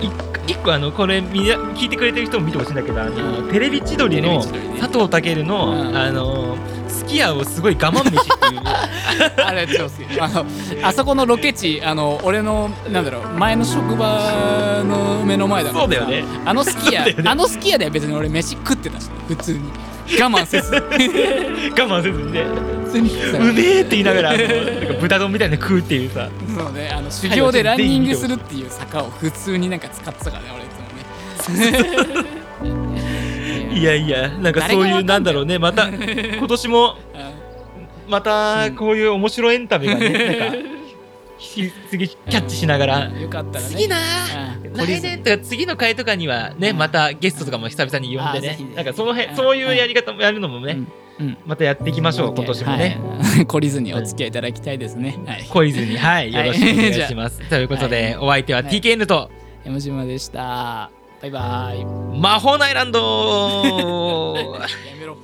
[0.00, 0.10] い
[0.48, 4.42] 一個あのこれみ聞いてくれてる人も見てほしいんだけどあのテレビ千鳥の
[4.80, 5.96] 佐藤健の、うん。
[5.96, 6.56] あの
[6.88, 8.62] すき家をすごい我慢飯っていう。
[9.44, 10.46] あれ超好きあの
[10.82, 16.24] あそこのロケ地あの俺のなんだろう前の職場の目の前だからそうだよね。
[16.46, 17.16] あのすき家、 ね。
[17.26, 19.60] あのすき家では別に俺飯食ってたし普通に
[20.16, 20.72] 我慢せず。
[20.72, 22.46] 我慢せずにね。
[23.38, 24.48] うめえって言いながらあのなん
[24.86, 26.28] か豚丼みたいなの食うっていうさ。
[26.56, 30.66] そうねあの修行でランニングするっていう坂を普通になんか使ってたからね俺い
[31.38, 32.38] つもね。
[33.78, 35.58] いやいやなんかそういうなんだろうね。
[35.58, 36.96] また今年も
[38.08, 40.56] またこういう面白いエンタメがねなんか
[41.38, 43.06] ひ次キャッチしながら。
[43.06, 43.70] うんよかったらね。
[43.70, 43.96] 次な。
[44.64, 44.72] うん。
[44.74, 45.22] 来年。
[45.22, 46.76] とか次の回とかにはね、うん。
[46.76, 48.58] またゲストとかも久々に呼んでね。
[48.74, 49.36] なんかその辺、うん。
[49.36, 50.72] そういうやり方もやるのもね、
[51.18, 51.26] うん。
[51.26, 51.38] うん。
[51.46, 53.44] またやっていきましょう今年もね、はい。
[53.46, 55.18] 懲りずにお付き合いいただきたいですね。
[55.26, 55.42] はい。
[55.42, 55.96] 懲りずに。
[55.96, 58.80] はいよろしくお願いします、 ということで、はお相手ははい。
[58.80, 59.30] TKN と、
[59.64, 60.90] 山島でした。
[61.20, 61.84] バイバイ。
[62.18, 65.16] 魔法のアイランド やめろ